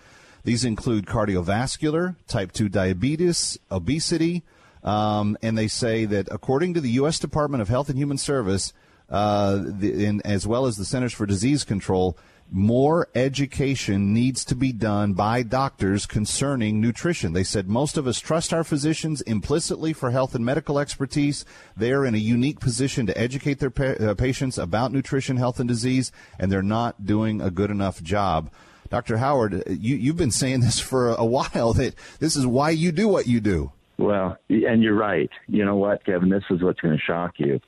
[0.44, 4.44] These include cardiovascular, type 2 diabetes, obesity,
[4.84, 7.18] um, and they say that according to the U.S.
[7.18, 8.72] Department of Health and Human Service,
[9.10, 12.16] uh, the, in, as well as the Centers for Disease Control,
[12.50, 17.32] more education needs to be done by doctors concerning nutrition.
[17.32, 21.44] They said most of us trust our physicians implicitly for health and medical expertise.
[21.76, 25.58] They are in a unique position to educate their pa- uh, patients about nutrition, health,
[25.58, 28.50] and disease, and they're not doing a good enough job.
[28.90, 29.16] Dr.
[29.16, 33.08] Howard, you, you've been saying this for a while that this is why you do
[33.08, 33.72] what you do.
[33.98, 35.30] Well, and you're right.
[35.48, 36.28] You know what, Kevin?
[36.28, 37.60] This is what's going to shock you: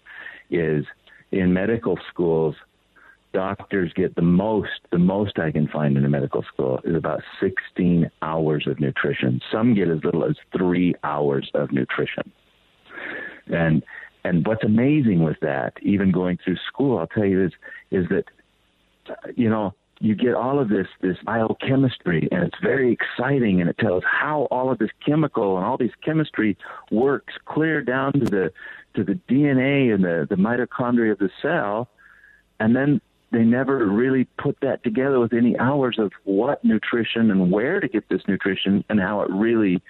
[0.50, 0.84] is
[1.32, 2.54] in medical schools,
[3.32, 4.80] doctors get the most.
[4.90, 9.40] The most I can find in a medical school is about 16 hours of nutrition.
[9.52, 12.32] Some get as little as three hours of nutrition.
[13.46, 13.82] And
[14.24, 17.52] and what's amazing with that, even going through school, I'll tell you is
[17.90, 18.24] is that
[19.36, 23.78] you know you get all of this this biochemistry and it's very exciting and it
[23.78, 26.56] tells how all of this chemical and all this chemistry
[26.90, 28.52] works clear down to the
[28.98, 31.88] to the DNA and the, the mitochondria of the cell
[32.60, 37.50] and then they never really put that together with any hours of what nutrition and
[37.50, 39.82] where to get this nutrition and how it really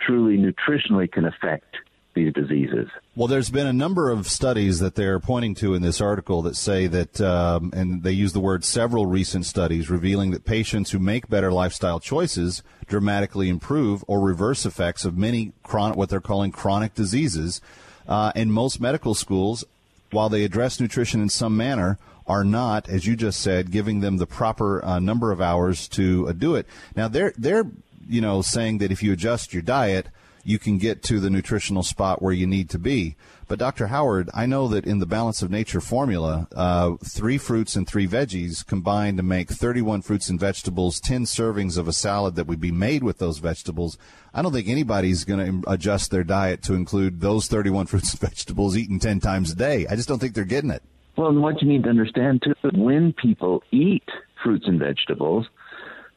[0.00, 1.76] truly nutritionally can affect
[2.14, 2.88] these diseases.
[3.14, 6.56] Well, there's been a number of studies that they're pointing to in this article that
[6.56, 10.98] say that, um, and they use the word several recent studies revealing that patients who
[10.98, 16.50] make better lifestyle choices dramatically improve or reverse effects of many chronic, what they're calling
[16.50, 17.60] chronic diseases.
[18.08, 19.64] Uh, and most medical schools,
[20.10, 24.16] while they address nutrition in some manner, are not, as you just said, giving them
[24.16, 26.66] the proper uh, number of hours to uh, do it.
[26.94, 27.64] Now they're they're
[28.08, 30.08] you know saying that if you adjust your diet
[30.46, 33.16] you can get to the nutritional spot where you need to be.
[33.48, 33.86] But Dr.
[33.86, 38.08] Howard, I know that in the Balance of Nature formula, uh, three fruits and three
[38.08, 42.60] veggies combine to make 31 fruits and vegetables, 10 servings of a salad that would
[42.60, 43.98] be made with those vegetables.
[44.34, 48.20] I don't think anybody's going to adjust their diet to include those 31 fruits and
[48.20, 49.86] vegetables eaten 10 times a day.
[49.88, 50.82] I just don't think they're getting it.
[51.16, 54.08] Well, and what you need to understand too, when people eat
[54.42, 55.46] fruits and vegetables,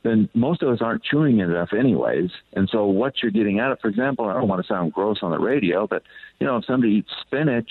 [0.03, 2.29] then most of us aren't chewing it enough anyways.
[2.53, 5.17] And so what you're getting out of, for example, I don't want to sound gross
[5.21, 6.03] on the radio, but
[6.39, 7.69] you know, if somebody eats spinach,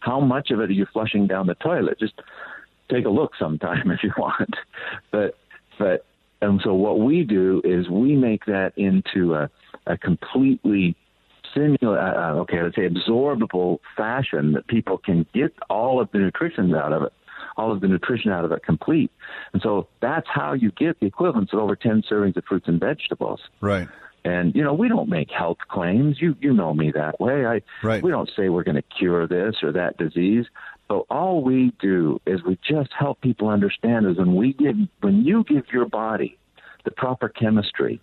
[0.00, 1.98] how much of it are you flushing down the toilet?
[1.98, 2.14] Just
[2.90, 4.54] take a look sometime if you want.
[5.10, 5.36] But
[5.78, 6.04] but
[6.40, 9.50] and so what we do is we make that into a,
[9.86, 10.96] a completely
[11.54, 16.74] simula uh, okay, let's say absorbable fashion that people can get all of the nutrition
[16.74, 17.12] out of it
[17.58, 19.10] all of the nutrition out of it complete.
[19.52, 22.80] And so that's how you get the equivalence of over 10 servings of fruits and
[22.80, 23.40] vegetables.
[23.60, 23.88] Right.
[24.24, 26.20] And you know, we don't make health claims.
[26.20, 27.46] You you know me that way.
[27.46, 28.02] I right.
[28.02, 30.46] we don't say we're going to cure this or that disease.
[30.88, 35.24] But all we do is we just help people understand is when we give when
[35.24, 36.38] you give your body
[36.84, 38.00] the proper chemistry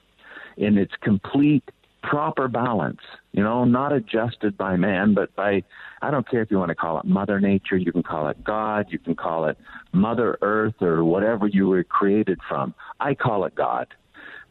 [0.58, 1.70] in its complete
[2.10, 3.01] proper balance,
[3.32, 5.64] you know, not adjusted by man, but by,
[6.01, 8.43] I don't care if you want to call it Mother Nature, you can call it
[8.43, 9.58] God, you can call it
[9.91, 12.74] Mother Earth or whatever you were created from.
[12.99, 13.88] I call it God.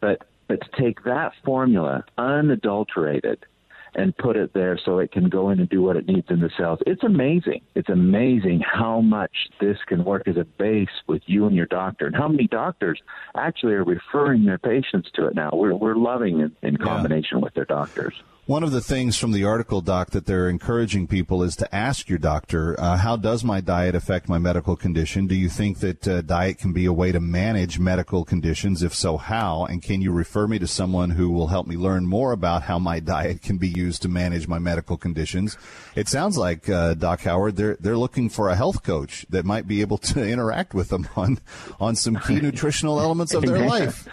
[0.01, 3.47] But, but to take that formula unadulterated
[3.95, 6.41] and put it there so it can go in and do what it needs in
[6.41, 6.81] the cells.
[6.87, 7.63] It's amazing.
[7.75, 12.07] It's amazing how much this can work as a base with you and your doctor,
[12.07, 13.01] and how many doctors
[13.37, 15.51] actually are referring their patients to it now.
[15.53, 17.45] We're we're loving it in combination yeah.
[17.45, 18.15] with their doctors.
[18.47, 22.11] One of the things from the article, Doc, that they're encouraging people is to ask
[22.11, 25.27] your doctor, uh, how does my diet affect my medical condition?
[25.27, 28.83] Do you think that uh, diet can be a way to manage medical conditions?
[28.83, 29.65] If so, how?
[29.65, 32.79] And can you refer me to someone who will help me learn more about how
[32.79, 35.57] my diet can be used to manage my medical conditions?
[35.95, 39.67] It sounds like, uh, Doc Howard, they're, they're looking for a health coach that might
[39.67, 41.41] be able to interact with them on,
[41.81, 44.07] on some key nutritional elements of their life.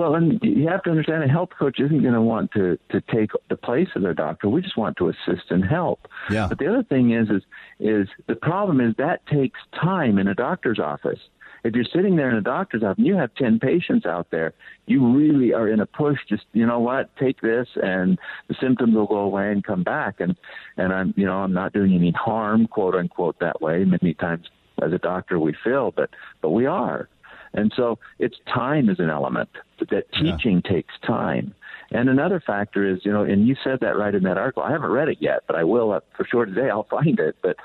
[0.00, 3.02] Well, and you have to understand a health coach isn't going to want to to
[3.02, 4.48] take the place of their doctor.
[4.48, 6.08] We just want to assist and help.
[6.30, 6.46] Yeah.
[6.48, 7.42] But the other thing is is
[7.78, 11.18] is the problem is that takes time in a doctor's office.
[11.64, 14.54] If you're sitting there in a doctor's office, and you have ten patients out there.
[14.86, 16.16] You really are in a push.
[16.26, 20.18] Just you know what, take this, and the symptoms will go away and come back.
[20.18, 20.34] And
[20.78, 23.84] and I'm you know I'm not doing any harm, quote unquote, that way.
[23.84, 24.48] Many times
[24.82, 26.08] as a doctor we feel, but
[26.40, 27.10] but we are.
[27.52, 29.50] And so it's time is an element.
[29.90, 30.70] That teaching yeah.
[30.70, 31.54] takes time.
[31.90, 34.62] And another factor is, you know, and you said that right in that article.
[34.62, 36.70] I haven't read it yet, but I will uh, for sure today.
[36.70, 37.36] I'll find it.
[37.42, 37.56] But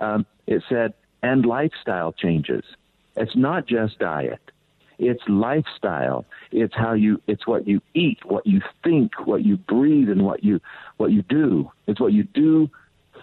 [0.00, 2.64] um, it said, and lifestyle changes.
[3.16, 4.40] It's not just diet.
[4.98, 6.26] It's lifestyle.
[6.52, 7.22] It's how you.
[7.26, 10.60] It's what you eat, what you think, what you breathe, and what you
[10.98, 11.70] what you do.
[11.86, 12.68] It's what you do,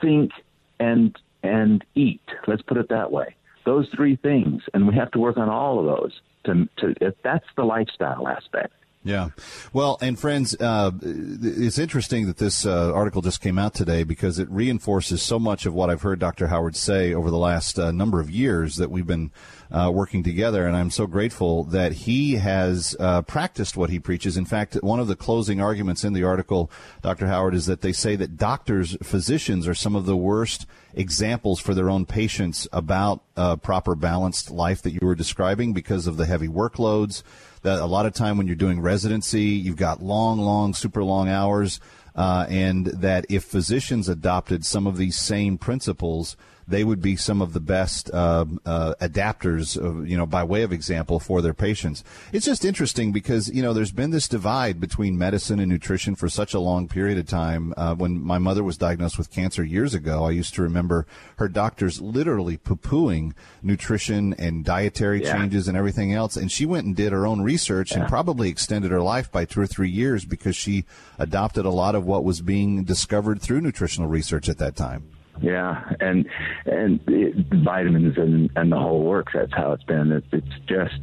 [0.01, 0.31] think,
[0.79, 2.21] and and eat.
[2.47, 3.35] Let's put it that way
[3.67, 6.21] those three things, and we have to work on all of those.
[6.45, 8.73] To, to if that's the lifestyle aspect.
[9.03, 9.29] Yeah.
[9.71, 14.37] Well, and friends, uh, it's interesting that this uh, article just came out today because
[14.37, 16.47] it reinforces so much of what I've heard Dr.
[16.47, 19.31] Howard say over the last uh, number of years that we've been
[19.71, 20.67] uh, working together.
[20.67, 24.35] And I'm so grateful that he has uh, practiced what he preaches.
[24.35, 26.69] In fact, one of the closing arguments in the article,
[27.01, 27.27] Dr.
[27.27, 30.65] Howard, is that they say that doctors, physicians are some of the worst
[30.97, 33.21] examples for their own patients about
[33.61, 37.23] proper balanced life that you were describing because of the heavy workloads.
[37.61, 41.29] That a lot of time when you're doing residency, you've got long, long, super long
[41.29, 41.79] hours.
[42.15, 46.35] Uh, and that if physicians adopted some of these same principles,
[46.67, 50.63] they would be some of the best uh, uh, adapters, of, you know, by way
[50.63, 52.03] of example for their patients.
[52.33, 56.27] It's just interesting because you know there's been this divide between medicine and nutrition for
[56.27, 57.73] such a long period of time.
[57.77, 61.07] Uh, when my mother was diagnosed with cancer years ago, I used to remember
[61.37, 65.33] her doctors literally poo-pooing nutrition and dietary yeah.
[65.33, 67.99] changes and everything else, and she went and did her own research yeah.
[67.99, 70.83] and probably extended her life by two or three years because she
[71.17, 75.09] adopted a lot of what was being discovered through nutritional research at that time.
[75.41, 76.27] Yeah, and
[76.65, 79.33] and it, vitamins and and the whole works.
[79.33, 80.11] That's how it's been.
[80.11, 80.99] It's, it's just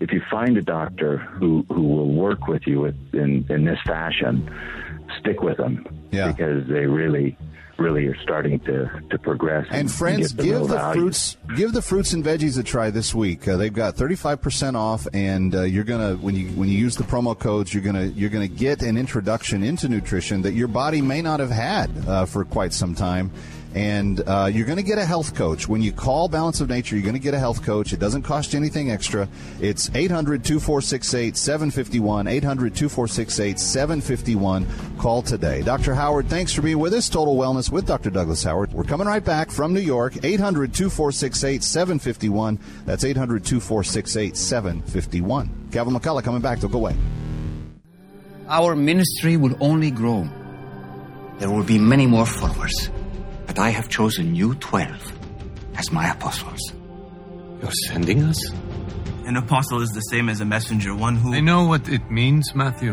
[0.00, 3.78] if you find a doctor who who will work with you with, in in this
[3.86, 4.50] fashion,
[5.18, 5.86] stick with them.
[6.10, 6.32] Yeah.
[6.32, 7.36] because they really
[7.80, 9.66] really are starting to, to progress.
[9.70, 11.00] And, and friends, the give the value.
[11.00, 13.48] fruits give the fruits and veggies a try this week.
[13.48, 16.78] Uh, they've got thirty five percent off, and uh, you're gonna when you when you
[16.78, 20.68] use the promo codes, you're gonna you're gonna get an introduction into nutrition that your
[20.68, 23.30] body may not have had uh, for quite some time
[23.74, 25.68] and uh, you're going to get a health coach.
[25.68, 27.92] When you call Balance of Nature, you're going to get a health coach.
[27.92, 29.28] It doesn't cost you anything extra.
[29.60, 32.26] It's 800 2468 751.
[32.26, 34.66] 800 2468 751.
[34.98, 35.62] Call today.
[35.62, 35.94] Dr.
[35.94, 37.08] Howard, thanks for being with us.
[37.08, 38.10] Total Wellness with Dr.
[38.10, 38.72] Douglas Howard.
[38.72, 40.24] We're coming right back from New York.
[40.24, 42.58] 800 2468 751.
[42.86, 45.68] That's 800 2468 751.
[45.70, 46.60] Kevin McCullough coming back.
[46.60, 46.96] Don't go away.
[48.48, 50.28] Our ministry will only grow.
[51.38, 52.90] There will be many more followers
[53.50, 55.12] but I have chosen you 12
[55.74, 56.72] as my apostles.
[57.60, 58.38] You're sending us?
[59.26, 61.34] An apostle is the same as a messenger, one who.
[61.34, 62.92] I know what it means, Matthew.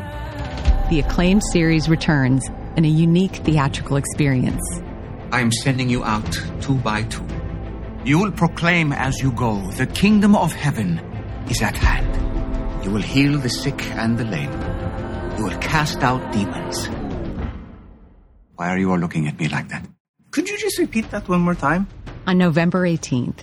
[0.89, 4.63] The acclaimed series returns in a unique theatrical experience.
[5.31, 6.27] I am sending you out
[6.59, 7.27] two by two.
[8.03, 10.97] You will proclaim as you go, the kingdom of heaven
[11.51, 12.83] is at hand.
[12.83, 14.53] You will heal the sick and the lame.
[15.37, 16.87] You will cast out demons.
[18.55, 19.87] Why are you all looking at me like that?
[20.37, 21.87] Could you just repeat that one more time?
[22.27, 23.39] On November 18th,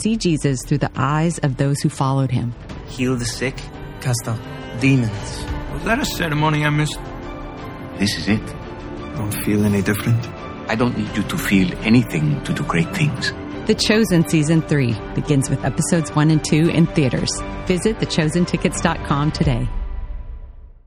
[0.00, 2.54] see Jesus through the eyes of those who followed him.
[2.86, 3.56] Heal the sick,
[4.00, 4.38] cast out
[4.80, 5.44] demons.
[5.72, 7.00] Was that a ceremony I missed?
[7.98, 8.40] This is it.
[8.42, 10.24] I Don't feel any different?
[10.70, 13.32] I don't need you to feel anything to do great things.
[13.66, 17.32] The Chosen Season 3 begins with episodes 1 and 2 in theaters.
[17.66, 19.68] Visit thechosentickets.com today.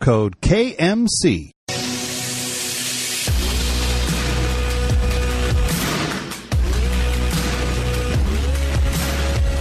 [0.00, 1.52] code KMC.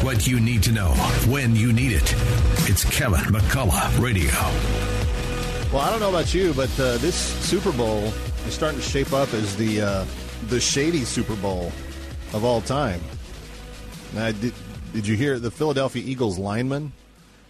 [0.02, 0.92] What you need to know
[1.28, 2.16] when you need it.
[2.70, 4.32] It's Kevin McCullough Radio.
[5.74, 8.06] Well, I don't know about you, but uh, this Super Bowl
[8.48, 10.06] is starting to shape up as the uh,
[10.48, 11.72] the shady Super Bowl
[12.34, 13.02] of all time.
[14.14, 14.54] Now, did,
[14.94, 16.94] did you hear the Philadelphia Eagles lineman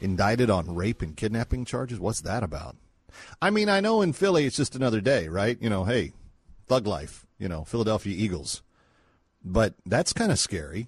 [0.02, 2.00] indicted on rape and kidnapping charges?
[2.00, 2.76] What's that about?
[3.41, 5.58] I mean, I know in Philly it's just another day, right?
[5.62, 6.14] You know, hey,
[6.68, 8.62] thug life, you know, Philadelphia Eagles.
[9.43, 10.88] But that's kind of scary.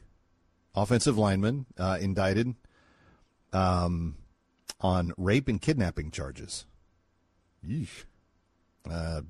[0.76, 2.56] Offensive lineman uh, indicted
[3.54, 4.18] um,
[4.80, 6.66] on rape and kidnapping charges.
[7.66, 8.06] Yeesh.
[8.90, 9.22] Uh,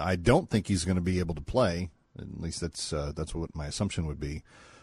[0.00, 1.90] I don't think he's going to be able to play.
[2.18, 4.42] At least that's uh, that's what my assumption would be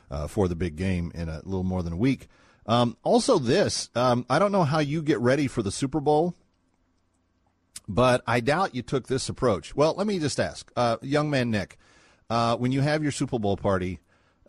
[0.10, 2.28] uh, for the big game in a little more than a week.
[2.68, 6.36] Um, also, this um, I don't know how you get ready for the Super Bowl,
[7.88, 9.76] but I doubt you took this approach.
[9.76, 11.78] Well, let me just ask, uh, young man Nick,
[12.30, 14.00] uh, when you have your Super Bowl party,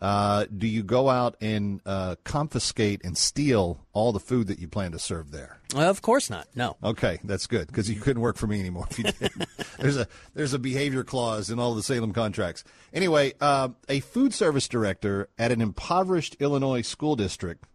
[0.01, 4.67] uh, do you go out and uh, confiscate and steal all the food that you
[4.67, 5.59] plan to serve there?
[5.73, 6.47] Well, of course not.
[6.55, 6.77] No.
[6.83, 9.31] Okay, that's good because you couldn't work for me anymore if you did.
[9.79, 12.63] there's a there's a behavior clause in all the Salem contracts.
[12.93, 17.65] Anyway, uh, a food service director at an impoverished Illinois school district,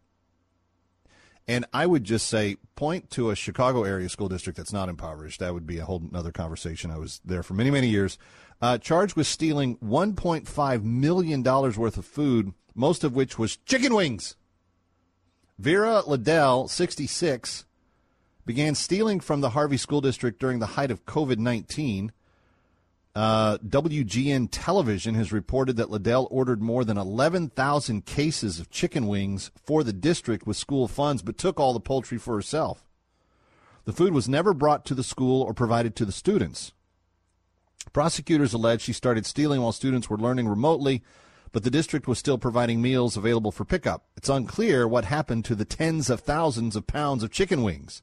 [1.49, 5.40] and I would just say point to a Chicago area school district that's not impoverished.
[5.40, 6.90] That would be a whole other conversation.
[6.90, 8.18] I was there for many many years
[8.62, 14.36] uh, charged with stealing $1.5 million worth of food, most of which was chicken wings.
[15.59, 17.64] Vera Liddell, 66,
[18.47, 22.12] began stealing from the Harvey School District during the height of COVID 19.
[23.14, 29.50] Uh, WGN Television has reported that Liddell ordered more than 11,000 cases of chicken wings
[29.62, 32.86] for the district with school funds, but took all the poultry for herself.
[33.84, 36.72] The food was never brought to the school or provided to the students.
[37.92, 41.02] Prosecutors allege she started stealing while students were learning remotely,
[41.50, 44.06] but the district was still providing meals available for pickup.
[44.16, 48.02] It's unclear what happened to the tens of thousands of pounds of chicken wings.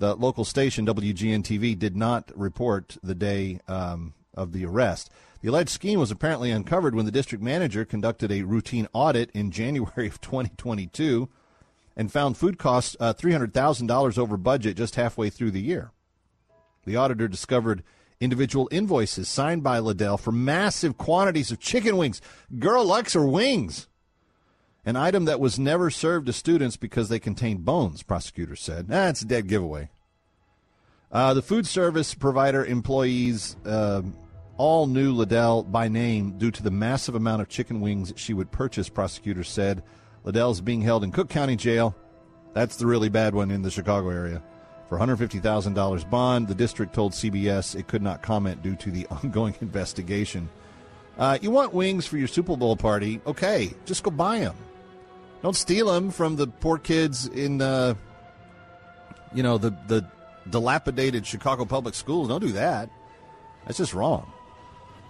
[0.00, 5.10] The local station, WGN TV, did not report the day um, of the arrest.
[5.42, 9.50] The alleged scheme was apparently uncovered when the district manager conducted a routine audit in
[9.50, 11.28] January of 2022
[11.98, 15.90] and found food costs uh, $300,000 over budget just halfway through the year.
[16.86, 17.82] The auditor discovered
[18.20, 22.22] individual invoices signed by Liddell for massive quantities of chicken wings.
[22.58, 23.86] Girl likes her wings.
[24.84, 28.88] An item that was never served to students because they contained bones, prosecutors said.
[28.88, 29.90] That's a dead giveaway.
[31.12, 34.02] Uh, the food service provider employees uh,
[34.56, 38.50] all knew Liddell by name due to the massive amount of chicken wings she would
[38.50, 39.82] purchase, prosecutors said.
[40.24, 41.94] Liddell is being held in Cook County Jail
[42.52, 44.42] That's the really bad one in the Chicago area.
[44.88, 49.54] For $150,000 bond, the district told CBS it could not comment due to the ongoing
[49.60, 50.48] investigation.
[51.18, 53.20] Uh, you want wings for your Super Bowl party?
[53.26, 54.56] Okay, just go buy them.
[55.42, 57.94] Don't steal them from the poor kids in, uh,
[59.32, 60.04] you know, the the
[60.48, 62.28] dilapidated Chicago public schools.
[62.28, 62.90] Don't do that.
[63.66, 64.30] That's just wrong.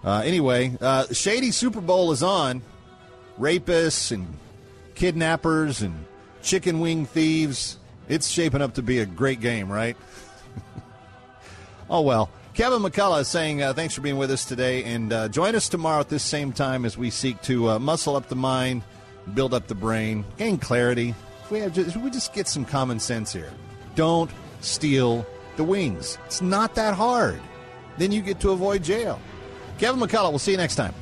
[0.05, 2.63] Uh, anyway, uh, shady Super Bowl is on.
[3.39, 4.27] Rapists and
[4.95, 6.05] kidnappers and
[6.43, 7.79] chicken wing thieves.
[8.09, 9.97] It's shaping up to be a great game, right?
[11.91, 12.31] oh well.
[12.53, 15.69] Kevin McCullough is saying uh, thanks for being with us today, and uh, join us
[15.69, 18.83] tomorrow at this same time as we seek to uh, muscle up the mind,
[19.35, 21.15] build up the brain, gain clarity.
[21.45, 23.53] If we, have just, we just get some common sense here.
[23.95, 26.19] Don't steal the wings.
[26.27, 27.41] It's not that hard.
[27.99, 29.21] Then you get to avoid jail.
[29.79, 30.95] Kevin McCullough, we'll see you next time.